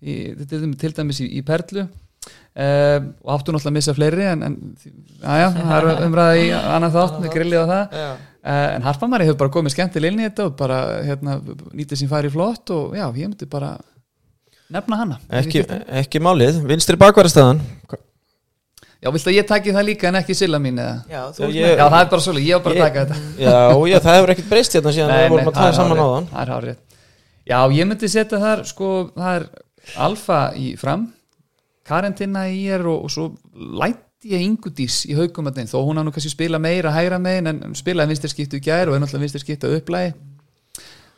[0.02, 0.14] í,
[0.46, 1.86] til dæmis- til dæmis í, í Perlu
[2.54, 4.52] Uh, og áttu náttúrulega að missa fleiri en, en
[5.26, 7.96] aðja, það er umræða í annað þátt með grillið á það.
[7.98, 8.04] Já.
[8.14, 11.34] Uh, en Harpamari hefur bara komið skemmtileg inn í þetta og bara hérna,
[11.74, 13.72] nýtið sín færi flott og já, ég myndi bara
[14.72, 15.18] nefna hana.
[15.42, 15.64] Ekki,
[16.04, 17.60] ekki málið, vinstri bakvarastæðan
[19.04, 20.94] Já, viltu að ég taki það líka en ekki silla mín eða?
[21.10, 23.18] Já, Já, ég- Já, það er bara svolítið, ég var bara að taka þetta.
[23.42, 23.58] Já,
[23.90, 26.40] já, það hefur ekkert breyst hérna síðan við vorum að tala saman á þann Það
[26.46, 26.80] er hárið
[27.44, 29.44] Já, ég myndi setja þar, sko, það er
[30.00, 31.08] Alfa í fram
[31.84, 36.14] Karentina í er og, og svo lætti ég Ingudís í haugum þó hún hann nú
[36.14, 39.44] kannski spila meira hægra megin en spilaði vinstir skiptu í gær og er náttúrulega vinstir
[39.44, 40.14] skiptu upplægi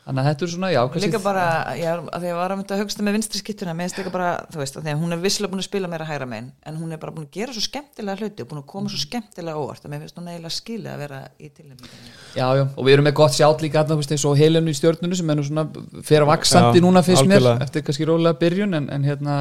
[0.07, 1.41] Þannig að þetta er svona, já, kannski líka bara,
[1.75, 3.89] ég, er- að því að ég var að mynda að hugsta með vinstri skittuna, mér
[3.89, 6.05] finnst líka bara, þú veist, að því að hún er vissilega búin að spila meira
[6.07, 8.67] hægra megin, en hún er bara búin að gera svo skemmtilega hluti og búin að
[8.71, 12.13] koma svo skemmtilega óvart, að mér finnst hún eiginlega skilja að vera í tilnefningunni.
[12.39, 14.71] Já, já, og við erum með gott sjátt líka þarna, þú veist, eins og Helenu
[14.71, 15.65] í stjörnunu sem er nú svona
[16.07, 19.35] fer að vaksandi Já, núna fyrst mér eftir kannski rólega byrjun en, en hérna,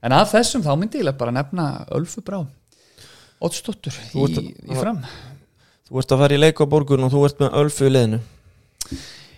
[0.00, 0.64] en af þessum
[4.14, 4.40] Þú ert-
[4.72, 5.02] í fram.
[5.90, 8.22] Þú ert að fara í leik á borgun og þú ert með ölfu í liðinu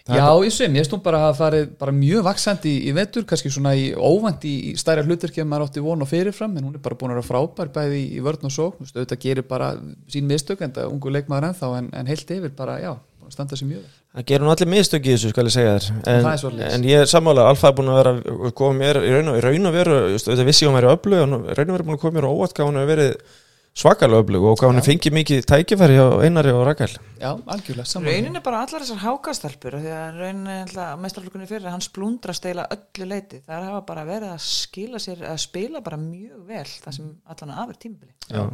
[0.09, 3.27] Já, ég sem, ég stum bara að hafa farið bara mjög vaksandi í, í vetur,
[3.29, 6.69] kannski svona í óvænt í, í stærra hlutverki að maður átti von og fyrirfram, en
[6.69, 8.97] hún er bara búin að vera frábær bæði í, í vörn og sókn, þú veist,
[8.97, 9.71] auðvitað gerir bara
[10.09, 13.37] sín mistök, en það ungu leikmaður ennþá en, en heilt yfir bara, já, búin að
[13.37, 13.99] standa sér mjög vel.
[14.19, 15.91] Það gerir nú allir mistök í þessu, skal ég segja þér.
[16.09, 19.35] Það En, en ég er sammála, Alfa er búin að vera koma mér í raun
[19.35, 22.17] og, veru auðvitað vissi hún væri öflug en í raun og veru búin að koma
[22.17, 23.37] mér á óvart hvað hún hefur verið
[23.79, 26.97] svakalega öflug og hefur fengið mikið tækifæri hjá Einari og Rakel.
[27.21, 28.11] Já, algjörlega, saman.
[28.11, 32.67] Raunin er bara allar þessar hákastelpur, því að raunin er mestrarlugunni fyrir, hann splundrast eila
[32.75, 36.99] öllu leiti, það hafa bara verið að skila sér, að spila bara mjög vel, það
[36.99, 38.15] sem allan aður tímabili.
[38.27, 38.45] Já,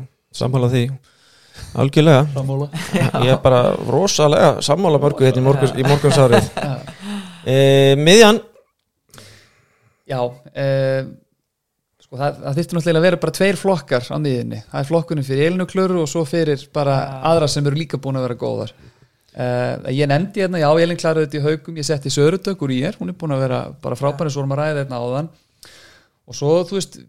[0.44, 0.86] sammála því.
[1.80, 2.24] Algjörlega.
[2.34, 2.70] Sammála.
[3.24, 6.50] Ég er bara rosalega sammála mörgu hérna í, morguns, í morgunsárið.
[7.44, 8.38] E, Miðjan.
[10.08, 10.16] Já,
[10.56, 11.04] eh,
[12.14, 14.58] sko það, það þyrfti náttúrulega að vera bara tveir flokkar á miðinni.
[14.70, 18.18] Það er flokkunum fyrir Elinu Klöru og svo fyrir bara aðra sem eru líka búin
[18.20, 18.74] að vera góðar.
[19.34, 22.82] Eh, ég nefndi hérna, já, Elin Klæru þetta í haugum, ég setti Sörudök úr í
[22.86, 25.30] er, hún er búin að vera bara frábæri, að ræða þetta áðan.
[26.30, 27.00] Og svo, þú veist,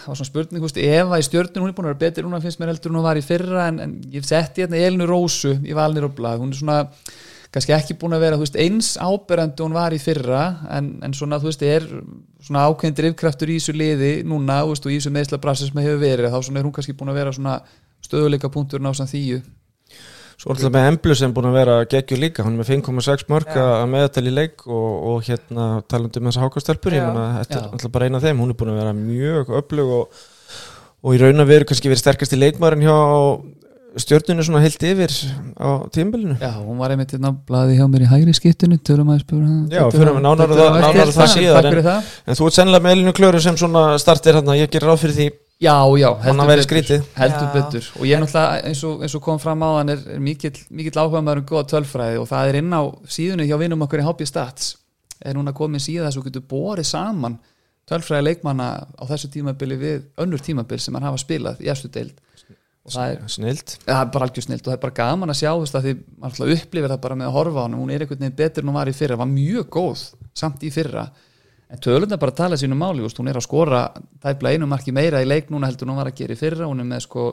[0.00, 2.42] það var svona spurning, veist, Eva í stjörnun, hún er búin að vera betri, núna
[2.42, 5.76] finnst mér heldur hún var í fyrra, en, en ég setti hérna Elinu Rósu í
[5.78, 6.80] valnir og blað, hún er svona
[7.54, 10.42] kannski ekki búin að vera veist, eins áberandi hún var í fyrra
[10.76, 11.86] en, en svona þú veist er
[12.46, 16.02] svona ákveðin drifkraftur í þessu liði núna veist, og í þessu meðsla brasa sem hefur
[16.02, 17.56] verið þá er hún kannski búin að vera svona
[18.06, 19.42] stöðuleika punkturinn á samt þýju
[20.40, 23.50] Svo alltaf með Emblu sem búin að vera geggjur líka hann er með 5,6 mörg
[23.52, 23.60] Já.
[23.60, 27.08] að meðatali leik og, og hérna talandi um þessa hákastelpur ég Já.
[27.10, 27.72] meina þetta er Já.
[27.76, 30.22] alltaf bara eina af þeim hún er búin að vera mjög öflug og,
[31.04, 32.96] og í raun að veru kannski verið sterkast í leikmarin hjá
[33.98, 35.10] stjörnunu svona heilt yfir
[35.58, 39.22] á tímbilinu Já, hún var einmitt hérna blaði hjá mér í hægri skiptinu tölum að
[39.24, 41.86] spura Já, förum við nánar það- það Takk en- fyrir
[42.26, 45.16] En þú ert sennilega með Elinu Klöru sem svona startir hérna, ég gerir ráð fyrir
[45.18, 45.28] því
[45.60, 46.08] Já, já,
[46.40, 47.02] að vera betur.
[47.14, 47.84] heldur betur.
[48.00, 50.56] Og ég er náttúrulega eins og, eins og kom fram á hann er, er mikill,
[50.70, 54.00] mikill áhuga maður um góða tölfræði og það er inn á síðunni hjá vinum okkur
[54.00, 54.76] í HB Stats.
[55.20, 57.36] Er núna komin síða þess að getur borið saman
[57.90, 62.14] tölfræði leikmanna á þessu tímabili við önnur tímabil sem hann hafa spilað í efstu deild
[62.88, 63.74] það er, Snilt.
[63.84, 65.94] Það er bara algjör snilt og það er bara gaman að sjá veist, að því
[66.22, 68.70] maður upplifir það bara með að horfa á hann hún er einhvern veginn betur en
[68.70, 70.04] hún var í fyrra var mjög góð
[70.40, 71.04] samt í fyrra.
[71.70, 73.84] En tölunda bara tala sínu máli, veist, hún er að skora
[74.22, 76.82] tæpla einu marki meira í leik núna heldur hún var að gera í fyrra, hún
[76.82, 77.30] er með sko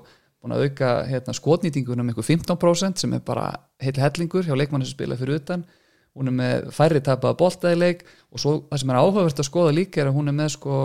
[0.47, 3.49] að auka hérna, skotnýtingunum um einhver 15% sem er bara
[3.83, 5.65] heil hellingur hjá leikmanni sem spila fyrir utan.
[6.15, 10.01] Hún er með færri tapaða boltaðileik og svo það sem er áhugavert að skoða líka
[10.01, 10.77] er að hún er með sko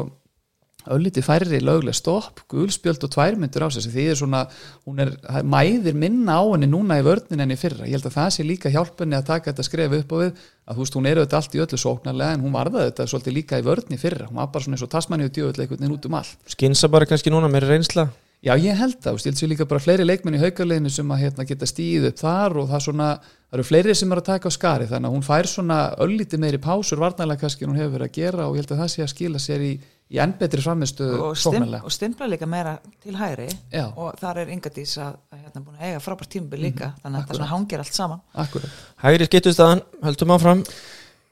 [0.90, 4.40] ölliti færri lögleg stopp, gulspjöld og tværmyndur á sig því er svona,
[4.88, 5.12] hún er
[5.42, 7.86] mæðir minna á henni núna í vörnin enn í fyrra.
[7.86, 10.74] Ég held að það sé líka hjálpunni að taka þetta skref upp á við, að
[10.74, 13.62] þú veist hún er auðvitað allt í öllu sóknarlega en hún varða þetta svolítið líka
[13.62, 16.34] í vörni fyrra, hún var bara svona eins og tasmanni og djöðuleikurinn út um all.
[16.56, 18.10] Skinsa bara kannski núna með reynsla.
[18.42, 21.20] Já, ég held það, ég held sér líka bara fleiri leikmenn í haukarleginu sem að
[21.20, 24.50] hérna, geta stíð upp þar og það, svona, það eru fleiri sem er að taka
[24.50, 27.92] á skari þannig að hún fær svona öllíti meiri pásur varnarlega kannski en hún hefur
[28.00, 29.70] verið að gera og ég held að það sé að skila sér í,
[30.12, 33.86] í enn betri framistu og, stim, og stimpla líka meira til hæri Já.
[33.90, 37.22] og þar er yngadís að, að hérna, búin að eiga frábært tímubil líka mm, þannig
[37.22, 38.82] að það hangir allt saman Akkurat.
[39.04, 40.66] Hægri skiptustadan, höldum áfram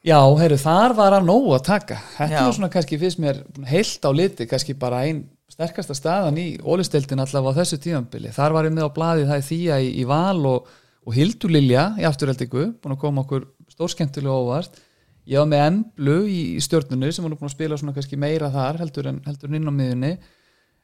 [0.00, 2.46] Já, heyru, þar var að nógu að taka þetta Já.
[2.46, 7.20] er svona kannski fyrst mér heilt á liti, kannski bara einn sterkasta staðan í ólisteildin
[7.20, 8.30] allavega á þessu tímanbili.
[8.32, 10.70] Þar var ég með á bladið það í þýja í, í val og,
[11.04, 14.80] og Hildur Lilja í afturheldingu, búin að koma okkur stórskemmtilega óvart.
[15.28, 18.48] Ég var með Emblu í, í stjórnunu sem var búin að spila svona kannski meira
[18.52, 20.12] þar heldur en, heldur en inn á miðunni.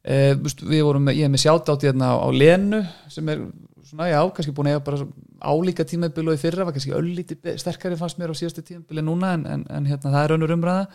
[0.07, 3.41] Eh, við vorum með, ég hef með sjátt átt hérna á Lenu sem er
[3.87, 5.09] svona já, kannski búin að eiga bara
[5.43, 9.33] álíka tímanbili og í fyrra var kannski öllíti sterkari fannst mér á síðastu tímanbili núna
[9.35, 10.87] en, en, en hérna það er önnur umræða.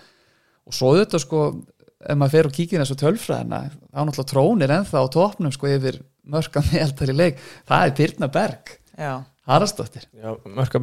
[0.70, 1.44] Og svo þetta sko
[2.02, 6.00] ef maður fer og kíkir þessu tölfræðina þá náttúrulega trónir ennþá á tópnum sko yfir
[6.32, 7.44] mörka meðaldali leik.
[7.68, 8.78] Það er Pyrna Berg
[9.50, 10.04] Harastóttir
[10.46, 10.78] mörka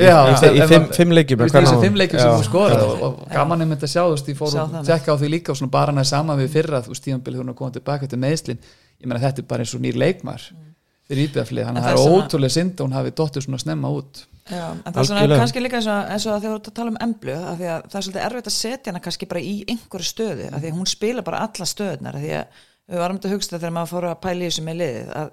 [0.00, 0.16] já,
[0.48, 3.68] í, fimm, fimm leikjum í þessu fimm leikjum sem þú skoður og, og gaman er
[3.68, 5.92] myndið að sjá þú veist, ég fór og tjekka á því líka og svona bara
[5.92, 8.62] næði saman við fyrra þú veist, tímanbili hún er komið tilbaka til meðslin
[9.00, 10.62] ég menna þetta er bara eins og nýr leikmar mm.
[11.10, 14.22] fyrir íbjöðaflið, þannig að það er ótrúlega synd og hún hafi dottir svona snemma út.
[14.46, 16.76] Já, en það er svona kannski líka eins og, eins og að þið voru að
[16.78, 19.42] tala um emblu að því að það er svolítið erfitt að setja hana kannski bara
[19.42, 23.02] í einhverju stöðu, að því að hún spila bara alla stöðnar, að því að við
[23.02, 25.32] varum þetta að hugsta þegar maður fóru að pæli þessu með liðið að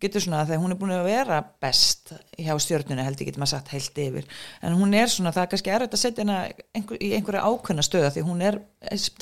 [0.00, 3.52] getur svona að hún er búin að vera best hjá stjórnuna held ég getur maður
[3.56, 4.26] sagt heilt yfir.
[4.62, 7.84] En hún er svona það er kannski erfitt að setja hennar einhver, í einhverja ákveðna
[7.86, 8.58] stöða því hún er,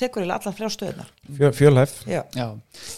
[0.01, 1.97] tekur í allar frjá stöðnar Fjö, Fjölhæf.
[2.07, 2.23] Já.
[2.37, 2.47] Já.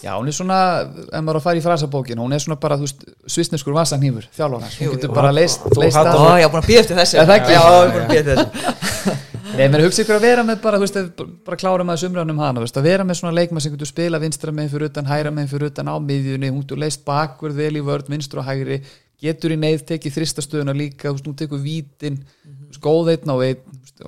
[0.04, 0.60] já, hún er svona,
[1.08, 3.04] ef maður að fara í frasabókin hún er svona bara, þú veist,
[3.36, 7.18] svisneskur vasanhýfur þjálfónar, hún getur bara leist Já, er búin að býja eftir þessu.
[7.18, 9.20] Já, ég er búin að býja eftir þessu
[9.52, 12.62] Nei, mér hugsa ykkur að vera með bara, þú veist, bara klára maður sumránum hana,
[12.62, 15.50] veist, að vera með svona leikma sem getur spila vinstra meginn fyrir utan, hæra meginn
[15.50, 18.78] fyrir utan á miðjunni, hún getur leist bakverð vel í vörð, vinstra og hægri,
[19.22, 22.80] getur í neyð tekið þristastöðuna líka, þú veist, hún tekur vítin, mm -hmm.
[22.80, 23.60] góðeitn á einn,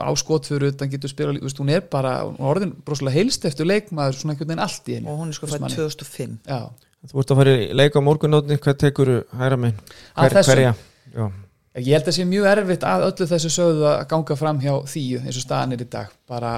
[0.09, 3.45] áskot fyrir utan, getur spila, þú veist, hún er bara, hún er orðin broslega heilst
[3.45, 5.09] eftir leikmaður, svona einhvern veginn allt í henni.
[5.09, 6.39] Og hún er sko fætt 2005.
[6.49, 6.73] Já.
[7.05, 9.77] Þú ert að fara í leika á morgunótni, hvað tekur hæra meginn?
[10.17, 10.75] Hver, hverja?
[11.13, 11.44] Já.
[11.75, 14.75] Ég held að það sé mjög erfitt að öllu þessu sögðu að ganga fram hjá
[14.93, 16.53] þýju eins og staðanir í dag, bara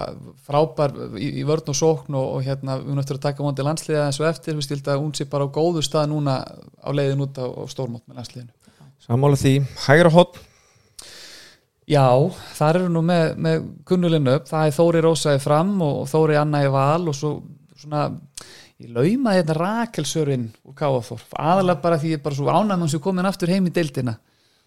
[0.45, 4.19] frábær í, í vörn og sókn og, og hérna við að taka vondi landsliða eins
[4.21, 4.59] og eftir.
[4.59, 8.05] Við stilta hún sé bara á góðu stað núna á leiðin út á, á stórmót
[8.05, 8.53] með landsliðinu.
[9.07, 9.55] Sammála því,
[9.87, 10.37] hægra hot?
[11.89, 12.05] Já,
[12.61, 16.65] þar eru nú með, með kunnulinu upp, það er Þóri Rósaði fram og Þóri Anna
[16.67, 17.39] í val og svo
[17.73, 18.11] svona
[18.83, 23.01] ég laumaði hérna Rakelsörinn úr Káaþórf, aðalega bara því ég er bara svo ánægum sem
[23.01, 24.19] komin aftur heim í deildina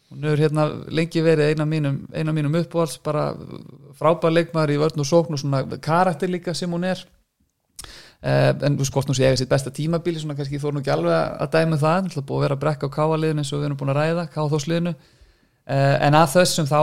[0.09, 2.01] hún hefur hérna lengi verið eina mínum,
[2.33, 3.31] mínum uppváls bara
[3.97, 7.05] frábær leikmar í vörn og sókn og svona karakter líka sem hún er.
[8.19, 10.91] Eh, en þú skort nú sé ég sitt besta tímabíli svona kannski þór nú ekki
[10.91, 13.61] alveg að dæma um það það búið að vera að brekka á káaliðinu eins og
[13.61, 16.81] við erum búin að ræða káþósliðinu eh, en að þessum þá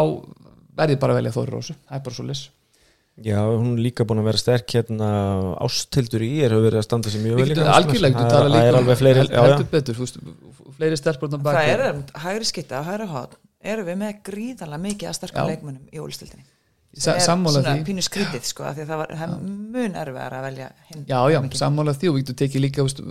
[0.81, 2.43] verði bara velja þóri rósu, það er bara svo lis
[3.25, 5.07] Já, hún er líka búin að vera sterk hérna.
[5.64, 9.23] Ástildur í er að vera að standa sem mjög vel Algjörlega, þú tala líka fleiri,
[9.33, 10.03] heldur betur,
[10.77, 15.17] fleiri sterkbrotnar baki Það er hægri skitta hægri hot erum við með gríðala mikið að
[15.21, 16.45] sterkja leikmunum í ólistildinni
[16.97, 20.68] það er svona pínu skrítið sko að það var mun erfiðar að velja
[21.07, 23.03] Já, já, sammála því og við getum tekið líka veist,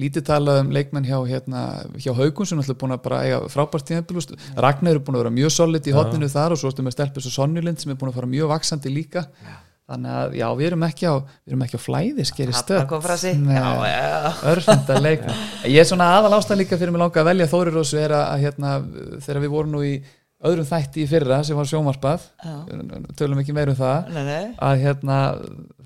[0.00, 1.64] lítið talað um leikmenn hjá, hérna,
[2.00, 4.24] hjá Haugun sem er búin að bara eiga frábært tíðanbíl
[4.64, 7.26] Ragnar er búin að vera mjög solid í hotninu þar og svo erum við stelpur
[7.26, 9.28] svo Sonnilind sem er búin að fara mjög vaksandi líka.
[9.44, 9.54] Já.
[9.84, 12.78] þannig að já, við erum ekki á við erum ekki á flæði, skeri stöð
[14.54, 15.42] örfenda leikmenn.
[15.68, 18.46] Ég er svona aðal ástæð líka fyrir mig langa að velja Þórir Rósu er að
[18.46, 18.70] hérna,
[19.26, 19.92] þegar við vorum nú í
[20.44, 22.24] öðrum þætti í fyrra sem var sjómarspað
[23.18, 24.10] tölum ekki meir um það.
[24.14, 24.48] Nei, nei.
[24.60, 25.18] að hérna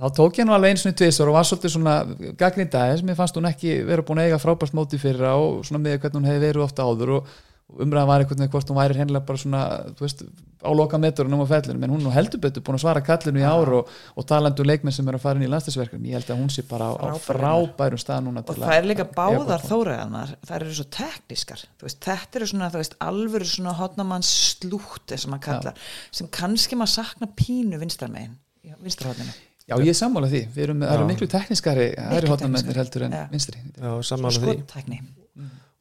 [0.00, 1.96] þá tók ég nú alveg eins og tvisar og var svolítið svona
[2.40, 5.84] gagnið dagis, mér fannst hún ekki vera búin að eiga frábært móti fyrra og svona
[5.84, 7.36] með hvernig hún hefði verið ofta áður og
[7.68, 9.62] umræðan var einhvern veginn hvort hún væri hennilega bara svona
[9.98, 10.22] veist,
[10.64, 13.44] á loka metrunum á fellinu menn hún er heldur betur búin að svara kallinu í
[13.44, 16.32] ár og, og talandu um leikmenn sem er að fara inn í landslæsverkefni ég held
[16.32, 20.32] að hún sé bara á, á frábærum stað núna og það er líka báðar þóraðanar
[20.48, 21.66] það eru svo teknískar.
[21.84, 25.92] Veist, þetta eru svona veist, alvöru svona hotnamanns slútti sem maður kallar Já.
[26.22, 29.36] sem kannski maður sakna pínu vinstarmegin í vinstrahóðinu
[29.68, 32.78] Já, ég er sammála því, við erum, erum miklu tekniskari hægri hóttamennir teknískari.
[32.80, 33.24] heldur en Já.
[33.28, 33.64] vinstri.
[33.76, 35.00] Já, samanlega því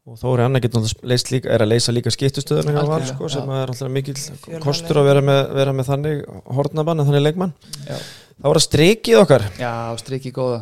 [0.08, 3.10] og Þóri Anna getur náttúrulega leist líka, er að leysa líka skiptustöðuna hjá Val Algjörlega,
[3.12, 4.62] sko, sem er alltaf mikill Fjölhæflega.
[4.64, 6.22] kostur að vera með, vera með þannig
[6.58, 7.54] hornabann þannig leikmann.
[7.84, 7.98] Já,
[8.38, 9.46] þá var það strikið okkar.
[9.60, 10.62] Já striki góða.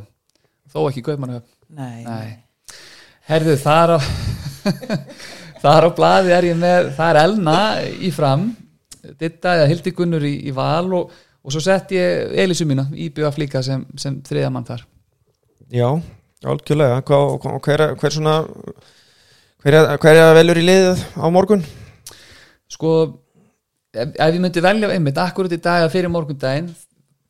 [0.74, 1.06] Þó ekki
[2.06, 2.34] Nei.
[3.30, 4.00] Herðu, þar á
[5.64, 7.60] þar á blaði er ég með það er Elna
[8.02, 8.50] í fram
[9.20, 11.14] Ditta eða Hildi Gunnur í, í val og,
[11.46, 14.86] og svo sett ég Elisu mína í BF líka sem, sem þriða mann þar.
[15.74, 15.88] Já,
[16.46, 17.02] algjörlega.
[17.06, 18.40] Hva, hver, hver svona
[19.66, 21.64] hver, hver er að velur í liðið á morgun?
[22.70, 22.92] sko
[23.96, 26.70] ef, ef ég myndi velja einmitt akkurat í dag að fyrir morgundaginn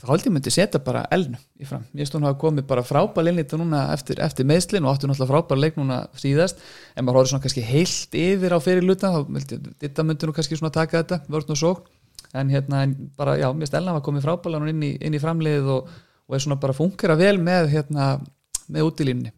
[0.02, 1.86] þá held ég myndi setja bara Elnu í fram.
[1.96, 5.32] Ég stóð hún hafa komið bara frábær linnlita núna eftir, eftir meðslin og áttu náttúrulega
[5.32, 6.60] frábær leik núna síðast.
[6.94, 10.76] En maður horfður svona kannski heilt yfir á fyrir luta þetta myndi nú kannski svona
[10.76, 11.88] taka þetta vörn og sók
[12.36, 15.72] en hérna en bara já, mér Elna var komið frábærlega núna inn í, í framliðið
[15.72, 15.90] og,
[16.28, 18.12] og er svona bara fungera vel með hérna
[18.68, 19.34] með útilínni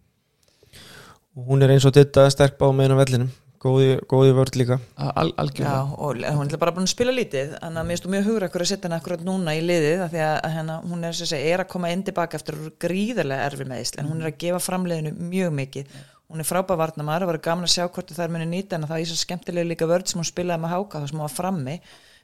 [1.38, 3.28] Hún er eins og ditta sterk bá með hennar vellinum.
[3.62, 4.76] Góði, góði vörð líka.
[4.98, 8.28] Al, Já, og hún er bara búin að spila lítið þannig að mér stóð mjög
[8.30, 11.18] hugur ekkur að setja henni akkurat núna í liðið af því að hérna, hún er,
[11.18, 14.62] segja, er að koma inn tilbaka eftir gríðarlega erfi meðisl en hún er að gefa
[14.62, 15.96] framleiðinu mjög mikið.
[16.28, 18.86] Hún er frábæð varnamæður og var gaman að sjá hvort það er muni nýta en
[18.90, 21.36] það er svo skemmtilega líka vörð sem hún spilaði með háka þá sem hún var
[21.38, 21.78] frammi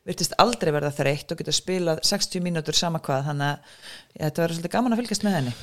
[0.04, 3.78] virtist aldrei verða þreytt og geta spilað 60 mínútur sama hvað þannig að
[4.18, 5.54] ja, þetta verður svolítið gaman að fylgjast með henni.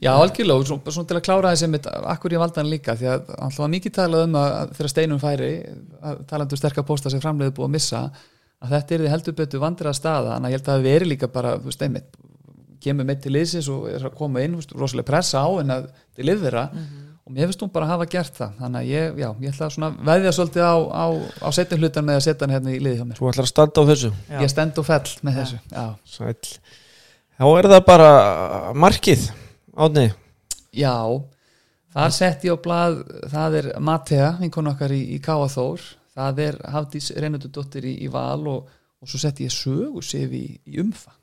[0.00, 2.96] Já, algjörlega, og svona, svona til að klára þessi mitt, akkur ég valda hann líka,
[2.96, 5.50] því að alltaf mikið talað um að þegar steinum færi
[6.00, 8.02] að talandu sterkar pósta sem framleiði búið að missa
[8.60, 11.12] að þetta er því heldur betur vandir að staða en ég held að það veri
[11.12, 12.18] líka bara, þú veist, einmitt
[12.80, 16.28] kemur með til liðsins og er að koma inn rosalega pressa á en að til
[16.28, 16.64] liðvera
[17.30, 18.54] og mér finnst hún bara að hafa gert það.
[18.58, 21.06] Þannig að ég, já, ég ætla að svona veðja svolítið á, á,
[21.46, 23.18] á setjum hlutan með að setja hann hérna í liði hjá mér.
[23.20, 24.10] Svo ætlar að standa á þessu?
[24.26, 24.38] Já.
[24.42, 26.50] ég stend og fell með þessu já, Sæll.
[27.38, 28.10] Þá er það bara
[28.82, 29.28] markið
[29.78, 30.06] átni
[30.74, 30.96] Já,
[31.94, 32.98] þar sett ég á blað,
[33.30, 35.86] það er Matea, vinkonu okkar í, í Káa Þór,
[36.18, 40.48] það er Hafdís Reynardudóttir í, í Val og, og svo sett ég sögu sef í,
[40.66, 41.14] í umfa.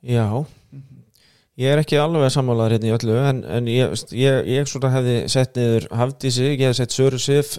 [0.00, 0.24] Já
[1.58, 5.16] Ég er ekki alveg sammálaður hérna í öllu en, en ég, ég, ég svona hefði
[5.32, 7.56] sett niður Hafdísi, ég hefði sett Söru Sif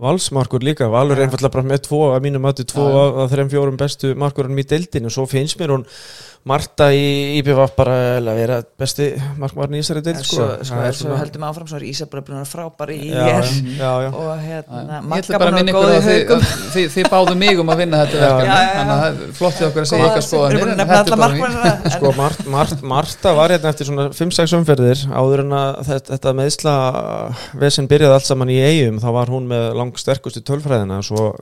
[0.00, 3.50] valsmarkur líka Valur er einfallega bara með tvo að mínum mati tvo Já, af þreim
[3.52, 5.84] fjórum bestu markurinn í deildinu svo finnst mér hún
[6.48, 10.36] Marta í IBVF bara að vera besti markmarinn í þessari deild En sko.
[10.38, 13.12] svo, sko, Það er svo heldum áfram svo er Ísabra búin að vera frábær í
[13.12, 13.44] hér
[14.08, 16.24] og hérna ætla bara góða að í
[16.94, 19.84] þið, báðu mig um að vinna þetta verkefni, þannig að það er flott í okkur
[19.84, 20.64] að segja Við skoðanir.
[21.20, 21.36] bara
[21.96, 26.32] Sko Mart, Mart, Marta var hérna eftir svona 5-6 umferðir áður en að þetta, þetta
[26.40, 26.74] meðsla
[27.60, 31.34] vesen byrjaði allt saman í eigum þá var hún með lang sterkustu tölfræðina svo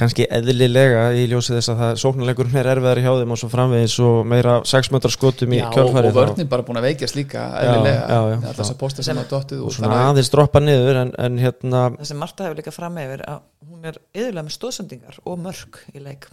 [0.00, 2.58] kannski eðlilega í ljósið þess að það sóknarleikurinn
[4.32, 7.46] meira 6 metrar skotum í kjölfæri og vörnin bara búin að veikjast líka,
[8.48, 9.76] þess að posta sem að dottuð og út.
[9.78, 13.24] svona að- aðeins droppa niður en, en hérna það sem Marta hefur líka fram yfir
[13.28, 16.28] að hún er yðurlega með stóðsendingar og mörg í leik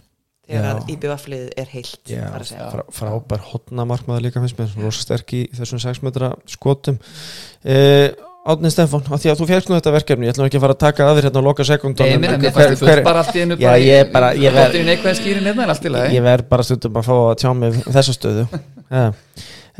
[0.50, 0.72] þegar Já.
[0.74, 5.34] að IBF-lið er heilt já, að frá, frábær hotna markmaður líka finnst mér, rosa sterk
[5.38, 8.08] í þessum 6 metra skotum uh,
[8.40, 10.74] Átni Stefán, af því að þú fjárst nú þetta verkefni ég ætlum ekki að fara
[10.76, 13.42] að taka að þér hérna á loka sekundum Nei, mér fannst fullt bara allt í
[13.44, 16.96] einu Já, ég bara- ég ver- Flottir í neikvæðin skýrin hérna ég verð bara stundum
[16.96, 18.46] að fá að tjá mig þessa stöðu.
[18.90, 19.12] Ja.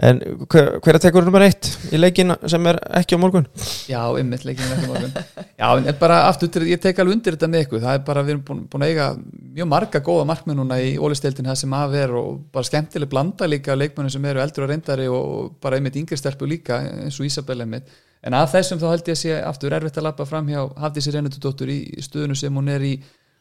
[0.06, 3.48] en hver, hver er tekur nummer eitt í leikin sem er ekki á morgun?
[3.90, 5.16] Já, ymmit leikinu ekki morgun.
[5.58, 7.80] Já, en bara aftur, til- ég tek alveg undir þetta með ykkur.
[7.82, 9.08] Það er bara, við erum búin, búin að eiga
[9.56, 13.48] mjög marga góða markmenn núna í ólisteildin það sem af er og bara skemmtileg blanda
[13.50, 17.18] líka af leikmennum sem eru eldur og reyndari og bara einmitt yngri stelpu líka eins
[17.18, 17.90] og Ísabel einmitt
[18.26, 21.14] en að þessum þá held ég að sé aftur erfitt að lappa fram hjá Hafdísi
[21.14, 22.94] Reynardudóttur í stöðunu sem hún er í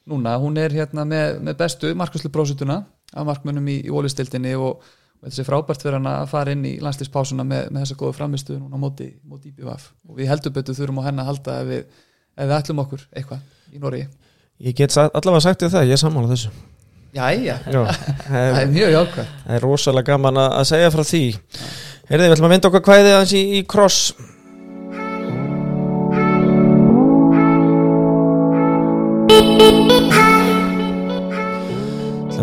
[0.09, 2.82] núna, hún er hérna með, með bestu markvæslu prósutuna
[3.13, 4.80] af markmennum í, í ólisteildinni og,
[5.25, 8.80] þessi frábært fyrir hann að fara inn í landslýspásuna með, með þessa góða framistu núna
[8.80, 11.82] móti, móti IBVF og við heldur betur þurfum á henni að halda ef við,
[12.39, 14.07] ef við ætlum okkur eitthvað í Noregi.
[14.63, 16.53] Ég get allavega sagt þér það, ég sammála þessu.
[17.15, 17.91] Jæja, það
[18.30, 21.23] það er mjög jákvæð er rosalega gaman að segja frá því.
[22.09, 24.01] Heyrðu, við ætlum að vinda okkar kvæðið aðeins í, í kross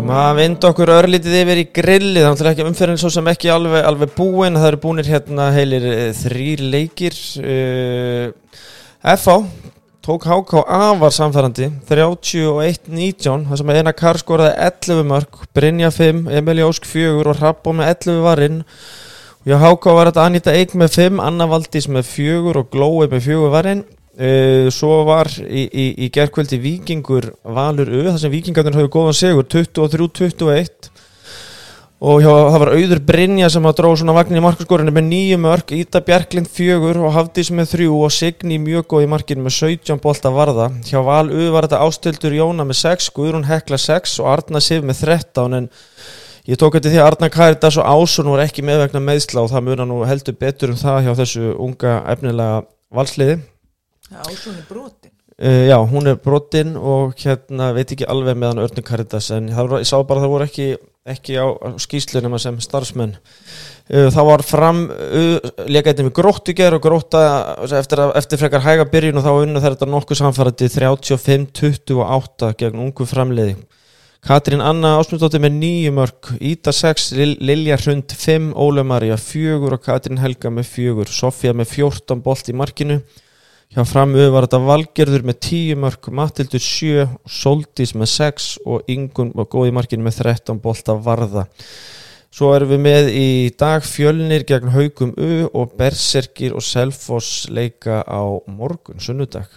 [0.07, 3.49] ætlum að vinda okkur örlítið yfir í grilli þannig að ekki umferðin svo sem ekki
[3.51, 8.29] alveg, alveg búin það eru búinir hérna heilir eh, þrýr leikir uh,
[9.03, 9.35] FH
[10.07, 16.23] tók HK afar samfærandi 31-19 það sem að eina kar skoraði 11 mörg Brynja 5,
[16.39, 20.77] Emil Jósk 4 og Rappó með 11 varinn og hjá HK var þetta Anita Eik
[20.79, 23.83] með 5 Anna Valdís með 4 og Glói með 4 varinn
[24.17, 29.13] Uh, svo var í, í, í gerkvöldi Víkingur Valur U þar sem Víkingarnir hafði góðan
[29.13, 30.87] segur 23-21
[31.97, 35.37] og hjá, það var auður Brynja sem að dróð svona vagnin í markaskorinu með nýju
[35.41, 39.53] mörg Íta Bjarklind fjögur og Hafdís með þrjú og Signi mjög góð í markinu með
[39.59, 40.71] 17 bolta varða.
[40.85, 44.85] Hjá Val U var þetta ástildur Jóna með 6, Guðrún Hekla 6 og Arna Sif
[44.85, 45.69] með 13 en
[46.49, 49.53] ég tók þetta því að Arna Karitas og Ásun voru ekki með vegna meðsla og
[49.53, 53.39] það muna nú heldur betur um það hjá þessu unga efnilega valsliði
[54.11, 55.11] Ásunni brotin.
[55.37, 59.75] Uh, já, hún er brotinn og hérna veit ekki alveg meðan Örnur Karitas en var,
[59.83, 60.65] ég sá bara að það voru ekki,
[61.13, 61.45] ekki á,
[61.83, 63.13] skýslunum sem starfsmenn.
[63.85, 65.37] Uh, það var fram uh,
[65.69, 67.21] leikaðið með gróttu ger og gróta
[67.67, 73.59] eftir, eftir frekar hæga byrjun og þá unnu þetta nokkuð samfærandi 35-28 gegn ungu framleiði
[74.25, 79.85] Katrín Anna Ásmundóttir með nýju mörg Íta 6, Lilja Hrund 5, Óle Marja 4 og
[79.85, 82.99] Katrín Helga með 4 Sofja með 14 bolt í markinu
[83.75, 89.31] hjá framöðu var þetta Valgerður með 10 mörg, Matildur 7 Soldís með 6 og Ingun
[89.35, 91.47] var góð í markinu með 13 bolta varða.
[92.33, 98.03] Svo erum við með í dag fjölnir gegn haugum U og Berserkir og Selfoss leika
[98.03, 99.47] á morgun, sunnudag.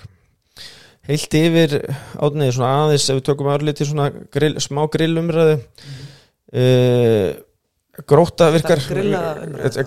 [1.09, 1.75] Heilt yfir
[2.23, 5.59] átniði svona aðeins ef við tökum örliti svona grill, smá grillumræðu.
[6.51, 7.35] Uh,
[8.09, 8.83] gróta virkar.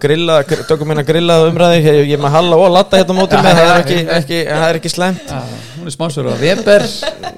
[0.01, 1.81] grillaða tökum hérna grillaða umræðu.
[1.81, 4.41] Ég, ég er með Halla og Latta hérna á móti með það er ekki, ekki,
[4.49, 5.37] það er ekki slemt
[5.83, 6.85] hún er spánsur á Weber.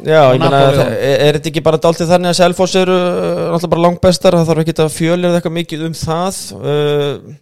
[0.06, 0.60] Já, ég meina,
[1.02, 3.08] er, þetta ekki bara dáltið þannig að Selfoss eru uh,
[3.56, 6.42] náttúrulega bara langbestar, það þarf ekki að fjölja eitthvað mikið um það.
[6.60, 7.40] Uh,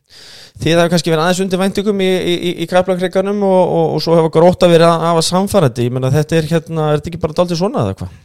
[0.53, 3.87] því það hefur kannski verið aðeins undir væntingum í, í, í, í kaplakreikanum og, og,
[3.97, 7.11] og svo hefur gróta verið að hafa samfærandi, ég meina þetta er hérna, er þetta
[7.11, 8.15] ekki bara dáltið svona eða hvað?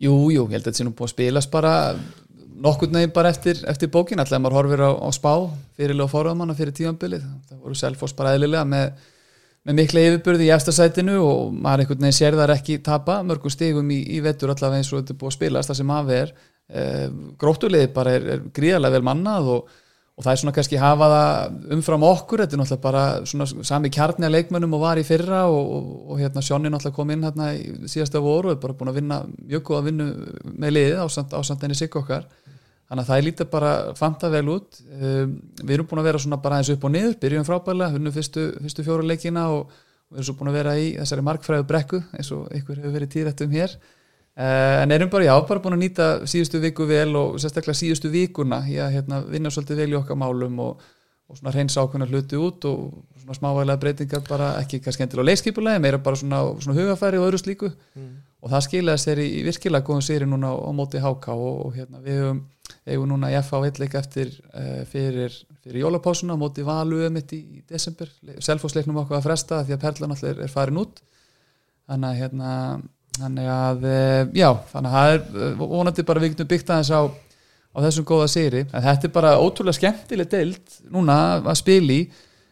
[0.00, 1.74] Jú, jú, ég held að þetta sé nú búið að spilast bara
[2.64, 5.32] nokkurn veginn bara eftir, eftir bókin alltaf maður horfir á, á spá
[5.78, 8.94] fyrirlega fóruðamanna fyrir tíðanbilið það voru Selfoss bara eðlilega með,
[9.68, 13.92] með mikla yfirburði í eftirsætinu og maður einhvern veginn sér þar ekki tapa mörgum stigum
[13.94, 16.34] í, í vettur allavega eins og þetta er búið að spilast það sem af er.
[16.70, 16.82] E,
[17.40, 19.78] gróttulegið bara er, er gríðarlega vel mannað og,
[20.20, 23.90] og það er svona kannski hafa það umfram okkur þetta er náttúrulega bara svona sami
[23.94, 27.24] kjarni að leikmönnum og var í fyrra og, og, og hérna Sjónni náttúrulega kom inn
[27.24, 30.08] hérna í síðasta voru og er bara búin að vinna mjög góð að vinna
[30.44, 32.26] með liðið ásand, enni sig okkar.
[32.90, 34.80] Þannig að það lítur bara fanta vel út.
[34.98, 38.16] Um, við erum búin að vera svona bara eins upp og niður byrjum frábæðilega, hunnum
[38.18, 39.72] fyrstu, fyrstu fjóru leikina og
[40.10, 43.12] við erum svo búin að vera í þessari markfræðu brekku eins og ykkur hefur verið
[43.14, 43.78] tírætt um hér
[44.40, 48.62] en erum bara, já, bara búin að nýta síðustu viku vel og sérstaklega síðustu vikuna.
[48.70, 50.84] Í að hérna, vinna svolítið vel í okkar málum og,
[51.28, 55.82] og svona reynsa ákveðna hluti út og svona smávægilega breytingar bara ekki kannski endilega leiskipulegi,
[55.84, 57.72] meira bara svona, svona hugafæri og öðru slíku.
[58.40, 61.58] Og það skilaði sér í, í virkilega góðum séri núna á, á móti HK og,
[61.66, 62.40] og hérna, við höfum
[62.86, 67.42] eigum núna í FH heitleik eftir uh, fyrir, fyrir jólapásuna á móti valu mitt í,
[67.58, 68.08] í desember.
[68.40, 71.02] Selfosleiknum okkur að fresta því að Perlan allir er farin út.
[71.90, 72.54] Þannig að hérna
[73.18, 76.94] þannig að, uh, já, þannig að það er uh, vonandi bara við getum byggt aðeins
[76.94, 77.02] á
[77.70, 82.02] á þessum góða séri, en þetta er bara ótrúlega skemmtileg deild núna að spila í.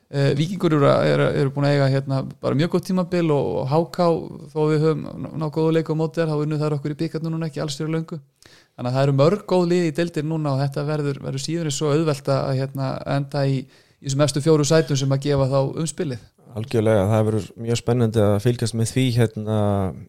[0.09, 4.07] Uh, vikingur eru, eru, eru búin að eiga hérna bara mjög góð tímabil og, háká
[4.55, 7.51] þó við höfum ná góðu leik á móti þá unnu þar okkur í byggarnu núna
[7.51, 8.17] ekki alls fyrir löngu.
[8.47, 11.69] Þannig að það eru mörg góð lið í deildir núna og þetta verður, verður síður
[11.69, 12.89] en svo auðvelt að hérna,
[13.19, 13.61] enda í,
[14.01, 16.25] í þessum efstu fjóru sætum sem að gefa þá umspilið
[16.59, 19.59] Algjörlega, það verður mjög spennandi að fylgjast með því hérna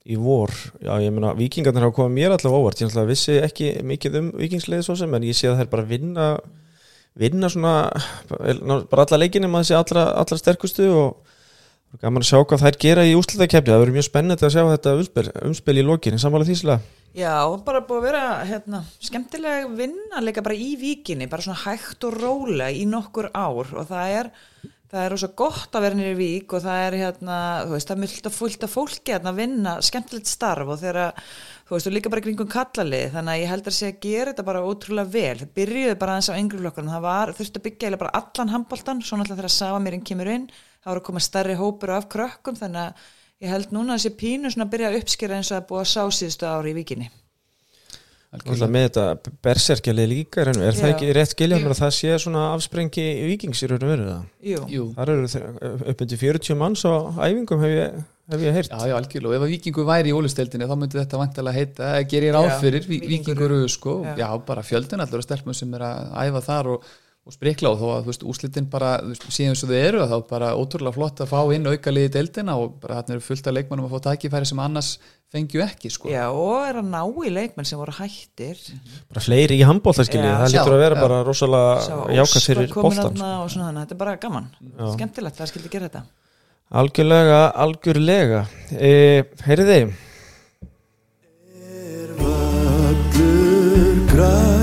[0.03, 0.53] í vor.
[0.81, 2.81] Já, ég meina, vikingarnir hafa komið mér allavega óvart.
[2.81, 6.29] Ég vissi ekki mikið um vikingsliði svo sem, en ég sé að þær bara vinna
[7.19, 7.73] vinna svona
[8.89, 13.05] bara alla leikinni maður sé allra, allra sterkustu og gaman að sjá hvað þær gera
[13.07, 16.79] í úslutakefni, það verður mjög spennandi að sjá þetta umspil, umspil í lokinni, sammála þýslega
[17.17, 22.05] Já, bara búið að vera hérna, skemmtilega vinna líka bara í vikinni, bara svona hægt
[22.05, 23.65] og rólega í nokkur ár.
[23.65, 24.29] Og það er
[24.89, 27.35] það er rosa gott að vera nýri vík og það er hérna,
[27.67, 31.19] þú veist, það er mjög fullt af fólki hérna að vinna skemmtilegt starf og þegar,
[31.67, 34.33] þú veist, og líka bara kringum kallalið, þannig að ég held að sé að gera
[34.33, 37.67] þetta bara ótrúlega vel, það byrjuði bara aðeins á yngri flokkanum, það var, þurfti að
[37.69, 40.49] byggja eða bara allan handbóltan, svo náttúrulega þegar Savamirinn kemur inn,
[40.81, 43.07] það voru að koma stærri hópur af krökkum, þannig að
[43.45, 45.85] ég held núna að þessi pínu svona að byrja að uppskera eins og að búa
[45.85, 47.28] að sá síðustu ári í vikinni Alltaf
[48.29, 49.03] með þetta
[49.41, 53.63] berserkjalið líka er, er það ekki rétt skilja mér að það sé svona afsprengi vikings
[53.65, 54.23] í raun og veru það?
[54.51, 55.43] Jú, Jú, Þar eru þe-
[55.93, 56.93] upp undir 40 manns á
[57.25, 57.97] æfingum hef ég,
[58.29, 60.99] hef ég heyrt já, já, algjörlega og ef að vikingur væri í ólisteldinni þá myndi
[61.01, 63.49] þetta vantilega heita, gerir ráð Já, fyrir vi- Víkingur.
[63.49, 64.15] vikingur sko, Já.
[64.21, 64.29] já.
[64.45, 66.83] bara fjöldin allur að stelpum sem er að æfa þar og,
[67.29, 68.95] og sprikla og þó að veist, úslitin bara
[69.29, 72.79] síðan eins og þau eru, þá bara ótrúlega flott að fá inn aukaliði deildina og
[72.81, 74.89] bara þarna eru fullt af leikmannum að fá tækifæri sem annars
[75.29, 76.09] fengju ekki sko.
[76.09, 78.57] Já, og er að ná í leikmenn sem voru hættir
[79.11, 80.39] bara fleiri í handbólta skilja, Já.
[80.41, 81.01] það lítur að vera já.
[81.05, 84.85] bara rosalega jákast fyrir boltan þarna og svona þannig, þetta er bara gaman Já.
[84.95, 86.05] skemmtilegt, það skildi gera þetta
[86.81, 88.93] algjörlega, algjörlega e,
[89.45, 89.81] heyriði
[91.59, 94.58] Er völlur græn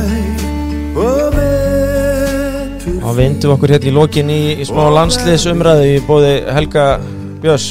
[3.07, 6.87] og vindum okkur hérna í lokin í, í smá landsliðsumræðu í bóði Helga
[7.43, 7.69] Björns.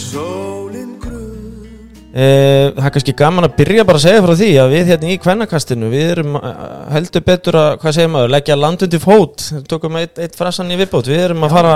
[2.15, 2.27] E,
[2.75, 5.17] Það er kannski gaman að byrja bara að segja frá því að við hérna í
[5.19, 6.61] kvennakastinu við erum eh,
[6.93, 9.49] heldur betur að, hvað segir maður, leggja landundi fót.
[9.67, 11.75] Tókum eitt, eitt frasan í viðbót, við erum að fara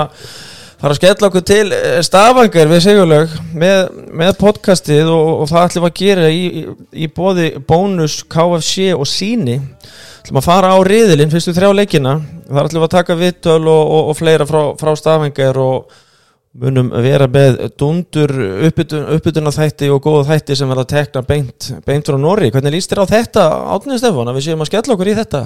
[0.80, 3.80] fara að skella okkur til eh, stafangar við segjuleg með,
[4.22, 6.62] með podcastið og, og það ætlum að gera í, í,
[7.04, 9.60] í bóði bónus, KFC og síni
[10.20, 12.14] ætlum að fara á riðilinn fyrstu þrjá leikina.
[12.50, 15.98] Þar ætlum við að taka vittöl og, og, og fleira frá, frá stafangar og
[16.60, 18.32] munum vera með dundur
[18.66, 23.04] uppbytuna þætti og góða þætti sem verða tekna beint, beint frá Norri hvernig líst þér
[23.06, 23.44] á þetta
[23.76, 25.42] átnið Stefán að við séum að skella okkur í þetta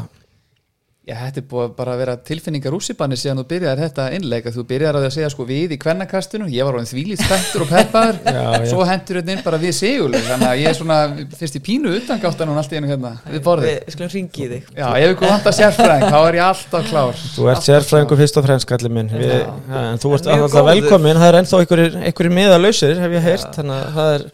[1.04, 4.62] Já, þetta er búið bara að vera tilfinningar úsipanni síðan þú byrjar þetta innleika, þú
[4.70, 8.16] byrjar að segja sko við í kvennakastinu, ég var á einn þvílít spettur og peppar,
[8.70, 10.96] svo hendur þetta inn bara við seguleg, þannig að ég er svona
[11.36, 13.76] fyrst í pínu utangáttan og allt í einu hérna við borðið.
[13.84, 14.72] Við skulum ringi þig.
[14.80, 17.22] Já, ef við komum alltaf sérfræðing, þá er ég alltaf klár.
[17.34, 19.36] Þú ert sérfræðingu fyrst og fremst, kallið minn, við,
[19.84, 24.00] en þú ert alltaf velkomin, það er ennþá einhverjir miðalauðsir, hef ég heyrt, þannig að
[24.00, 24.28] það er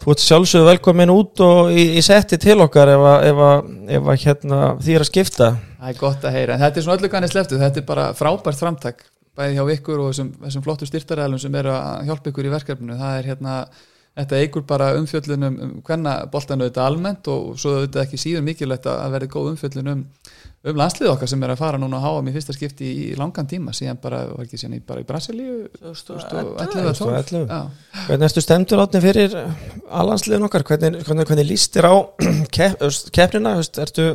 [0.00, 3.66] Þú ert sjálfsögðu velkomin út og í, í setti til okkar ef, að, ef, að,
[3.98, 5.48] ef að, hérna, því er að skipta.
[5.76, 8.06] Það er gott að heyra, en þetta er svona öllu kannið sleftu, þetta er bara
[8.16, 9.02] frábært framtak,
[9.36, 12.96] bæði hjá ykkur og þessum, þessum flottu styrtaræðlum sem eru að hjálpa ykkur í verkefninu.
[13.02, 13.58] Það er hérna,
[14.22, 18.88] þetta eigur bara umfjöllunum um hvenna boltanu þetta almennt og svo þetta ekki síður mikilvægt
[18.88, 20.06] að verði góð umfjöllunum
[20.60, 23.46] um landslið okkar sem er að fara núna að háa mér fyrsta skipti í, langan
[23.48, 25.54] tíma síðan bara, var ekki síðan í, bara í Brasilíu?
[25.80, 27.46] 2011
[28.06, 29.36] Hvernig erstu stendur átni fyrir
[29.88, 31.96] allansliðin okkar, hvernig, hvernig, hvernig lístir á
[32.56, 32.84] kepp,
[33.16, 34.10] keppnina, ertu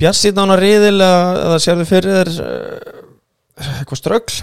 [0.00, 4.40] bjassið nána riðil eða sér þið fyrir þér eh, eitthvað strögl?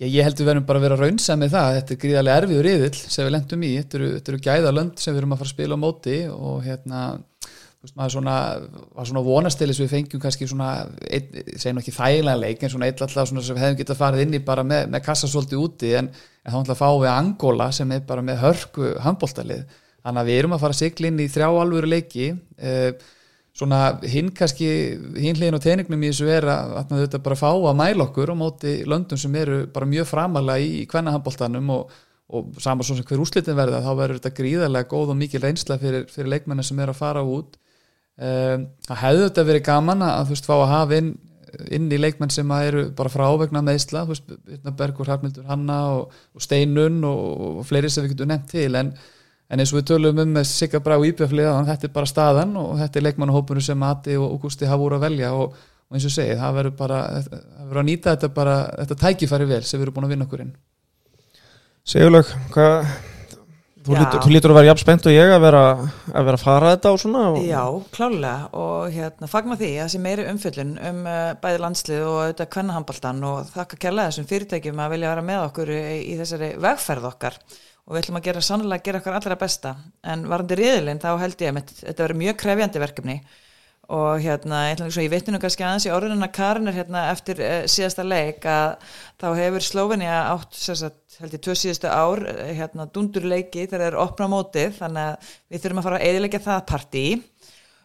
[0.00, 2.94] Já, ég heldur verðum bara að vera raunsam með það, þetta er gríðarlega erfiður riðil
[3.00, 5.56] sem við lendum í, þetta eru, þetta eru gæðalönd sem við erum að fara að
[5.56, 7.00] spila á móti og hérna
[7.80, 8.36] veist, maður svona,
[8.96, 10.70] var svona vonastilis við fengjum kannski svona,
[11.56, 14.36] segjum ekki þægilega leik en svona eitt alltaf svona sem við hefum getað farið inn
[14.36, 16.10] í bara með, með kassasóldi úti en,
[16.44, 19.64] en þá alltaf fáum við Angola sem er bara með hörku handbóltalið
[20.00, 22.28] þannig að við erum að fara að sigla inn í þrjá alvöru leiki
[22.60, 22.92] eh,
[23.56, 24.68] svona hinn kannski
[25.16, 28.32] hinn hliðin og teiningnum í þessu er að, að þetta bara fá að mæla okkur
[28.32, 31.98] á móti löndum sem eru bara mjög framalega í, í hvenna handbóltanum og
[32.30, 35.80] og saman svo sem hver úslitin verða þá verður þetta gríðarlega góð og mikil reynsla
[35.82, 37.56] fyrir, fyrir leikmenni sem er að fara út
[38.20, 41.06] Um, það hefði þetta verið gaman að þú veist fá að hafa inn,
[41.72, 45.78] inn í leikmenn sem eru bara frá ávegna með Ísla þú veist Bergur, Harmildur, Hanna
[45.94, 47.22] og, og Steinun og,
[47.62, 48.68] og fleiri sem við getum nefnt til.
[48.76, 48.92] En,
[49.48, 52.74] en eins og við tölum um með Sigga Brá Íbjafliða þetta er bara staðan og
[52.82, 55.32] þetta er leikmannahópunum sem Ati og Augusti hafa úr að velja.
[55.40, 55.56] Og,
[55.88, 59.48] og eins og segið það verður bara það verður að nýta þetta bara þetta tækifæri
[59.54, 60.52] vel sem við erum búin að vinna okkur inn.
[61.88, 62.92] Sigurlaug, hvað
[63.80, 66.42] Þú lítur, þú lítur að vera jafn spennt og ég að vera að vera að
[66.42, 67.38] fara þetta á svona og...
[67.48, 67.62] Já,
[67.94, 72.50] klálega og hérna fagma því að þessi meiri umfyllun um uh, bæði landslið og auðvitað
[72.56, 75.80] kvennahambaldan og þakka kærlega þessum fyrirtækjum að vilja vera með okkur í,
[76.12, 77.38] í þessari vegferð okkar.
[77.88, 79.72] Og við ætlum að gera sannlega að gera okkar allra besta.
[80.12, 83.16] En varandi riðilinn þá held ég að þetta verður mjög krefjandi verkefni
[83.90, 88.04] og hérna, ég, veit nú kannski aðeins í orðinuna Karin er hérna eftir uh, síðasta
[88.06, 88.76] leik að
[89.18, 93.88] þá hefur Slóvinja átt sérstaklega held ég tvö síðustu ár eh, hérna dundurleiki þegar það
[93.90, 97.02] er opna mótið þannig að við þurfum að fara að eðilegja það partí.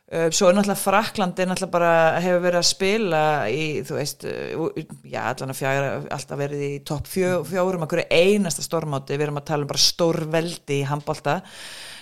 [0.05, 4.83] Uh, svo er náttúrulega Fraklandi náttúrulega bara hefur verið að spila í þú veist, uh,
[5.09, 9.25] já allan að fjara alltaf verið í topp fjó, fjórum að hverju einasta stórmáti, við
[9.27, 11.39] erum að tala um bara stórveldi í handbólta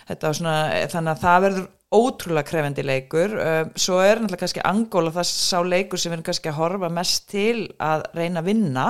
[0.04, 3.38] þannig að það verður ótrúlega krefendi leikur.
[3.38, 6.92] Uh, svo er náttúrulega kannski Angóla það sá leikur sem við erum kannski að horfa
[6.94, 8.88] mest til að reyna að vinna.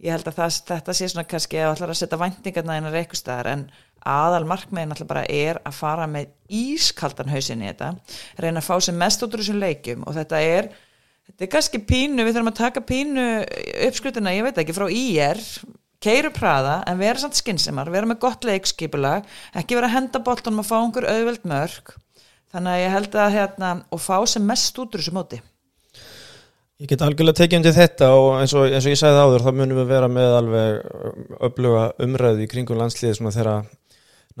[0.00, 3.20] Ég held að það, þetta sé svona kannski að ætla að setja væntingarna einar eitthvað
[3.20, 3.64] staðar en
[4.06, 7.90] aðal markmiðin alltaf bara er að fara með ískaldan hausin í þetta
[8.40, 10.70] reyna að fá sem mest út úr þessum leikum og þetta er,
[11.28, 13.26] þetta er kannski pínu við þurfum að taka pínu
[13.88, 15.42] uppskrutina ég veit ekki, frá íér
[16.00, 20.64] keiru praða en vera samt skinsemar vera með gott leikskipulag ekki vera að henda bóltanum
[20.64, 21.96] að fá einhver auðveld mörg
[22.54, 25.40] þannig að ég held að hérna, og fá sem mest út úr þessu móti.
[26.80, 29.50] Ég get algjörlega tekið undir þetta og eins og, eins og ég sagði áður þá
[29.52, 30.78] munum við vera með alveg
[31.50, 33.66] öfluga umræði í kringum landsliði svona þegar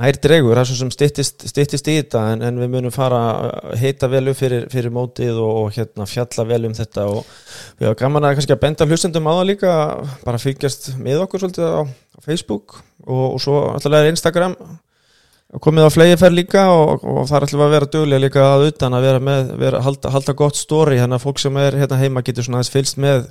[0.00, 3.18] nær dregur, það er svona sem stittist, stittist í þetta en, en við munum fara
[3.28, 7.04] að heita vel upp fyrir, fyrir mótið og, og hérna fjalla vel um þetta.
[7.12, 7.28] Og
[7.76, 9.74] við hafa gaman að kannski að benda hlustendum á það líka
[10.24, 14.56] bara fylgjast með okkur svolítið á, á Facebook og, og svo alltaf Instagram
[15.58, 18.96] komið á flegiferð líka og, og það er alltaf að vera döglega líka að utan
[18.96, 22.46] að vera með, vera, halda, halda gott stóri hérna fólk sem er hérna heima getur
[22.46, 23.30] svona aðeins fylst með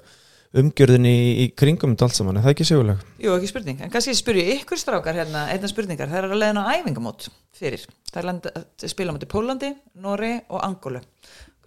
[0.59, 3.03] umgjörðinni í, í kringum allt saman, er það ekki seguleg?
[3.21, 6.63] Jú, ekki spurning, en kannski spyrju ykkur strákar hérna, einna spurningar, það er að leiðna
[6.65, 11.03] á æfingamót fyrir, það er að spila moti Pólandi, Nóri og Angólu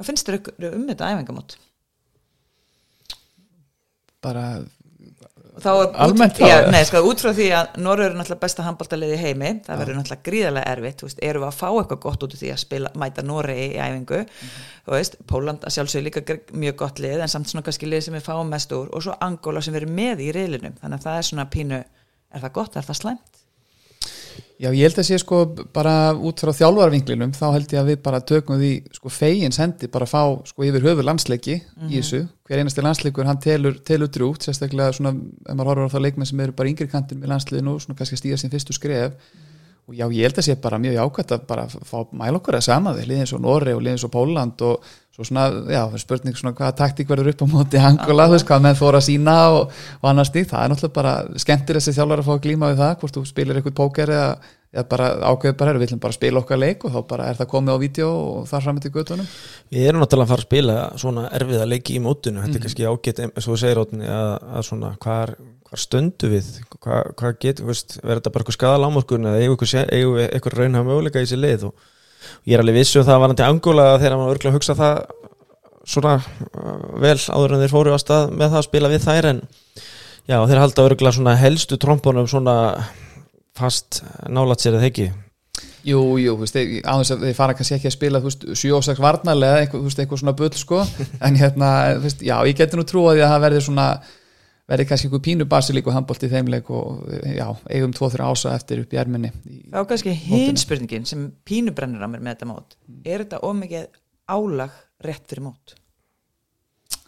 [0.03, 1.57] hvað finnst þér um þetta æfingamót?
[4.23, 4.63] bara
[5.53, 9.19] Almennt út, já, þá, nei, sko, út frá því að Norður er náttúrulega besta handbóltaliði
[9.21, 12.37] heimi það verður náttúrulega gríðarlega erfitt þú veist, erum við að fá eitthvað gott út
[12.37, 14.21] úr því að spila, mæta Noregi í æfingu
[14.87, 18.17] þú veist, Póland að sjálfsögðu líka mjög gott lið en samt svona kannski lið sem
[18.17, 21.21] við fáum mest úr og svo Angola sem erum með í reylinum þannig að það
[21.21, 21.83] er svona pínu,
[22.33, 23.32] er það gott, er það slæmt?
[24.63, 25.39] Já, ég held að sé sko
[25.75, 29.89] bara út frá þjálfarvinklinum þá held ég að við bara tökum því sko fegins hendi
[29.91, 31.57] bara fá sko yfir höfu landsleiki
[31.89, 35.95] í þessu, hver einasti landsleikur hann telur, telur drút, sérstaklega svona ef maður horfur á
[35.97, 38.55] það leikmenn sem eru bara yngri kantin með landsliðinu og svona kannski að stíga sín
[38.55, 39.19] fyrstu skref.
[39.91, 42.69] Og já, ég held að sé bara mjög jákvæmt að bara fá mæla okkur að
[42.69, 46.55] sama við liðin svo Norri og liðin svo Póland og svo svona, já, spurning svona
[46.57, 49.77] hvaða taktík verður upp á móti Angola, þú veist, hvað menn fóra að sína og,
[50.01, 51.13] og annars því, það er náttúrulega bara
[51.45, 54.31] skemmtir þessi þjálfar að fá að glíma við það hvort þú spilir eitthvað póker eða,
[54.73, 57.51] eða bara ákveður bara, við viljum bara spila okkar leik og þá bara er það
[57.53, 59.31] komið á vídeo og þar fram til göttunum
[59.69, 62.89] Við erum náttúrulega að fara að spila svona erfiða leiki í mótinu, þetta er kannski
[62.89, 65.37] ágætt eins og þú segir átni að, að svona hvar,
[65.69, 70.25] hvar stöndu við, hvað, hvað getur verður þetta bara eitthvað skadalámorkun eða eigum við eitthvað,
[70.31, 71.91] eitthvað raunhafa möguleika í þessi leið og
[72.49, 75.03] ég er alveg vissu um það var til Angola þegar maður örgulega hugsa það
[75.93, 79.31] svona uh, vel áður en þeir fóru á stað með það að spila við þær
[79.33, 79.43] en
[80.31, 82.57] já þeir halda örgulega svona helstu trompunum svona
[83.59, 85.11] fast nálat sér eða ekki?
[85.83, 86.57] Jú, jú, þú veist,
[86.87, 89.89] þess að þeir fara kannski ekki að spila, þú veist, 7 og 6 varnarlega eitthvað,
[89.99, 90.83] eitthvað svona bull, sko.
[91.27, 91.71] En hérna,
[92.03, 93.87] veist, já, ég geti nú því að það verði svona,
[94.71, 98.85] verði kannski eitthvað pínu basilík og handbólt í þeimleik og já, eigum 2-3 ása eftir
[98.85, 102.51] upp í erminni Þá er kannski hinn spurningin sem pínu brennur á mér með þetta
[102.53, 102.77] mót.
[103.03, 103.89] Er þetta ómikið
[104.33, 105.77] álag rétt fyrir mót?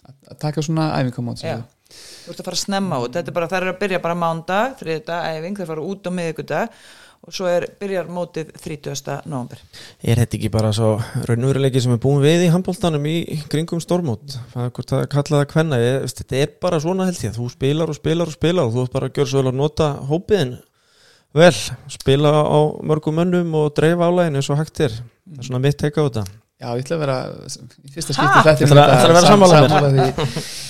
[0.04, 1.62] að taka svona æfingamót Já.
[1.94, 4.16] Þú ert að fara að snemma út, þetta er bara, það er að byrja bara
[4.18, 6.78] mándag, þriðdag, æfing, það fara út á miðvikudag
[7.24, 9.14] og svo er, byrjar mótið 30.
[9.32, 9.60] november.
[10.04, 10.90] Er þetta ekki bara svo
[11.28, 13.16] raunveruleiki sem er búin við í handbóltanum í
[13.52, 14.36] kringum stormót?
[14.52, 15.80] Það er hvort það kallaði að hvenna,
[16.12, 18.94] þetta er bara svona held ég, þú spilar og spilar og spilar og þú ert
[18.98, 20.54] bara að gjöra svo vel að nota hópiðin
[21.34, 21.52] vel,
[21.90, 24.92] spila á mörgum mönnum og dreifa álægin eins og hægt er,
[25.26, 26.26] það er svona mitt teika á þetta.
[26.62, 27.16] Já, ég ætla að vera
[27.82, 30.04] í fyrsta skipti þetta Ætlarðu að- vera sammála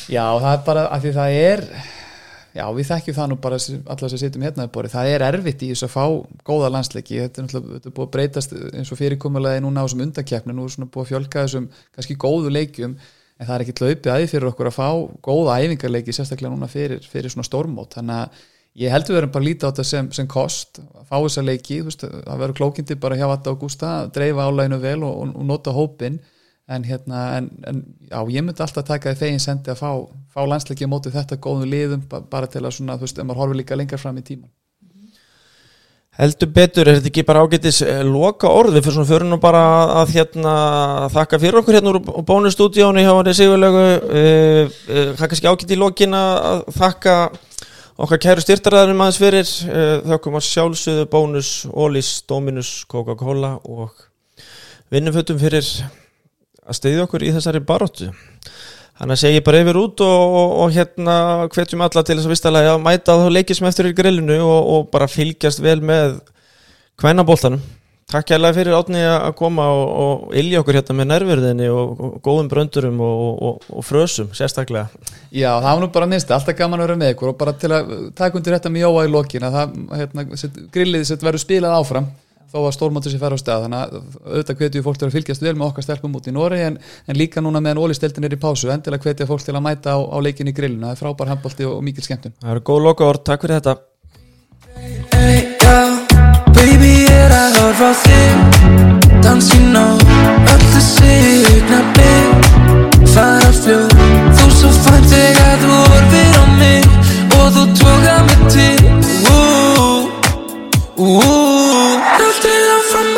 [0.09, 1.65] Já, það er bara að því það er
[2.55, 3.57] Já, við þekkjum það nú bara
[3.91, 6.05] allar sem sittum hérna að bori, það er erfitt í þess að fá
[6.47, 10.55] góða landsleiki, þetta er náttúrulega búið að breytast eins og fyrirkomulegi núna á þessum undakefni,
[10.55, 12.95] nú er svona búið að fjölka þessum kannski góðu leikjum,
[13.35, 14.89] en það er ekki hlaupið aðeins fyrir okkur að fá
[15.27, 18.45] góða æfingarleiki sérstaklega núna fyrir, fyrir svona stormót þannig að
[18.85, 21.45] ég heldur við erum bara að líta á þetta sem, sem kost, að fá þessa
[21.47, 21.81] leiki.
[21.91, 26.19] Það verður klókindi bara hjá Augusta að dreifa álæginu vel og, og, og nota hópin
[26.69, 29.91] en hérna, en, en já, ég myndi alltaf taka því fegin sendi að fá,
[30.33, 33.27] fá landsleiki á móti þetta góðum liðum ba- bara til að svona, þú veist, ef
[33.29, 34.49] maður horfir líka lengar fram í tíman
[36.15, 39.39] Heldur betur, er þetta ekki bara ágætis eh, loka orð, við fyrir svona fyrir nú
[39.43, 39.63] bara
[39.99, 40.53] að hérna
[41.11, 41.99] þakka fyrir okkur hérna úr
[42.29, 47.17] bónustúdíónu hjá hann í Sigurlegu uh, uh, það er kannski ágætt í lokin að þakka
[48.07, 49.51] okkar kæru styrtaræðarum aðeins fyrir
[50.07, 54.07] þakkum að sjálfsögðu bónus, ólís, dominus, Coca-Cola og
[54.95, 55.67] vinnumfötum fyrir
[56.65, 58.11] að steyðja okkur í þessari baróttu
[58.95, 61.15] Þannig að segja bara yfir út og, og, og hérna
[61.51, 64.69] hvetjum alla til þess að vistalega að mæta þá leikið sem eftir í grillinu og,
[64.71, 66.21] og bara fylgjast vel með
[67.03, 67.65] kvænaboltanum.
[68.15, 73.01] Takk kærlega fyrir átni að koma og, ilja okkur hérna með nærverðinni og, góðum bröndurum
[73.03, 74.87] og, frösum sérstaklega.
[75.33, 77.73] Já, það var nú bara minnst, alltaf gaman að vera með ykkur og bara til
[77.75, 81.43] að taka undir þetta með jóa í lokin að það, hérna, set, grillið set verður
[81.43, 82.13] spilað áfram
[82.55, 83.65] þó að stórmóttur sé fara á stað.
[83.67, 83.89] Þannig að
[84.31, 86.79] auðvitað hvetjum fólk til að fylgjast vel með okkar stelpum út í Nóri en,
[87.11, 89.99] en líka núna meðan ólisteldin er í pásu endilega hvetja fólk til að mæta á,
[89.99, 92.37] á leikin í grilluna það er frábær handbólti og, og mikil skemmtun.
[92.39, 93.75] Það eru góð loka orð, takk fyrir þetta.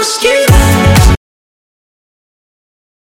[0.07, 1.06] mosquito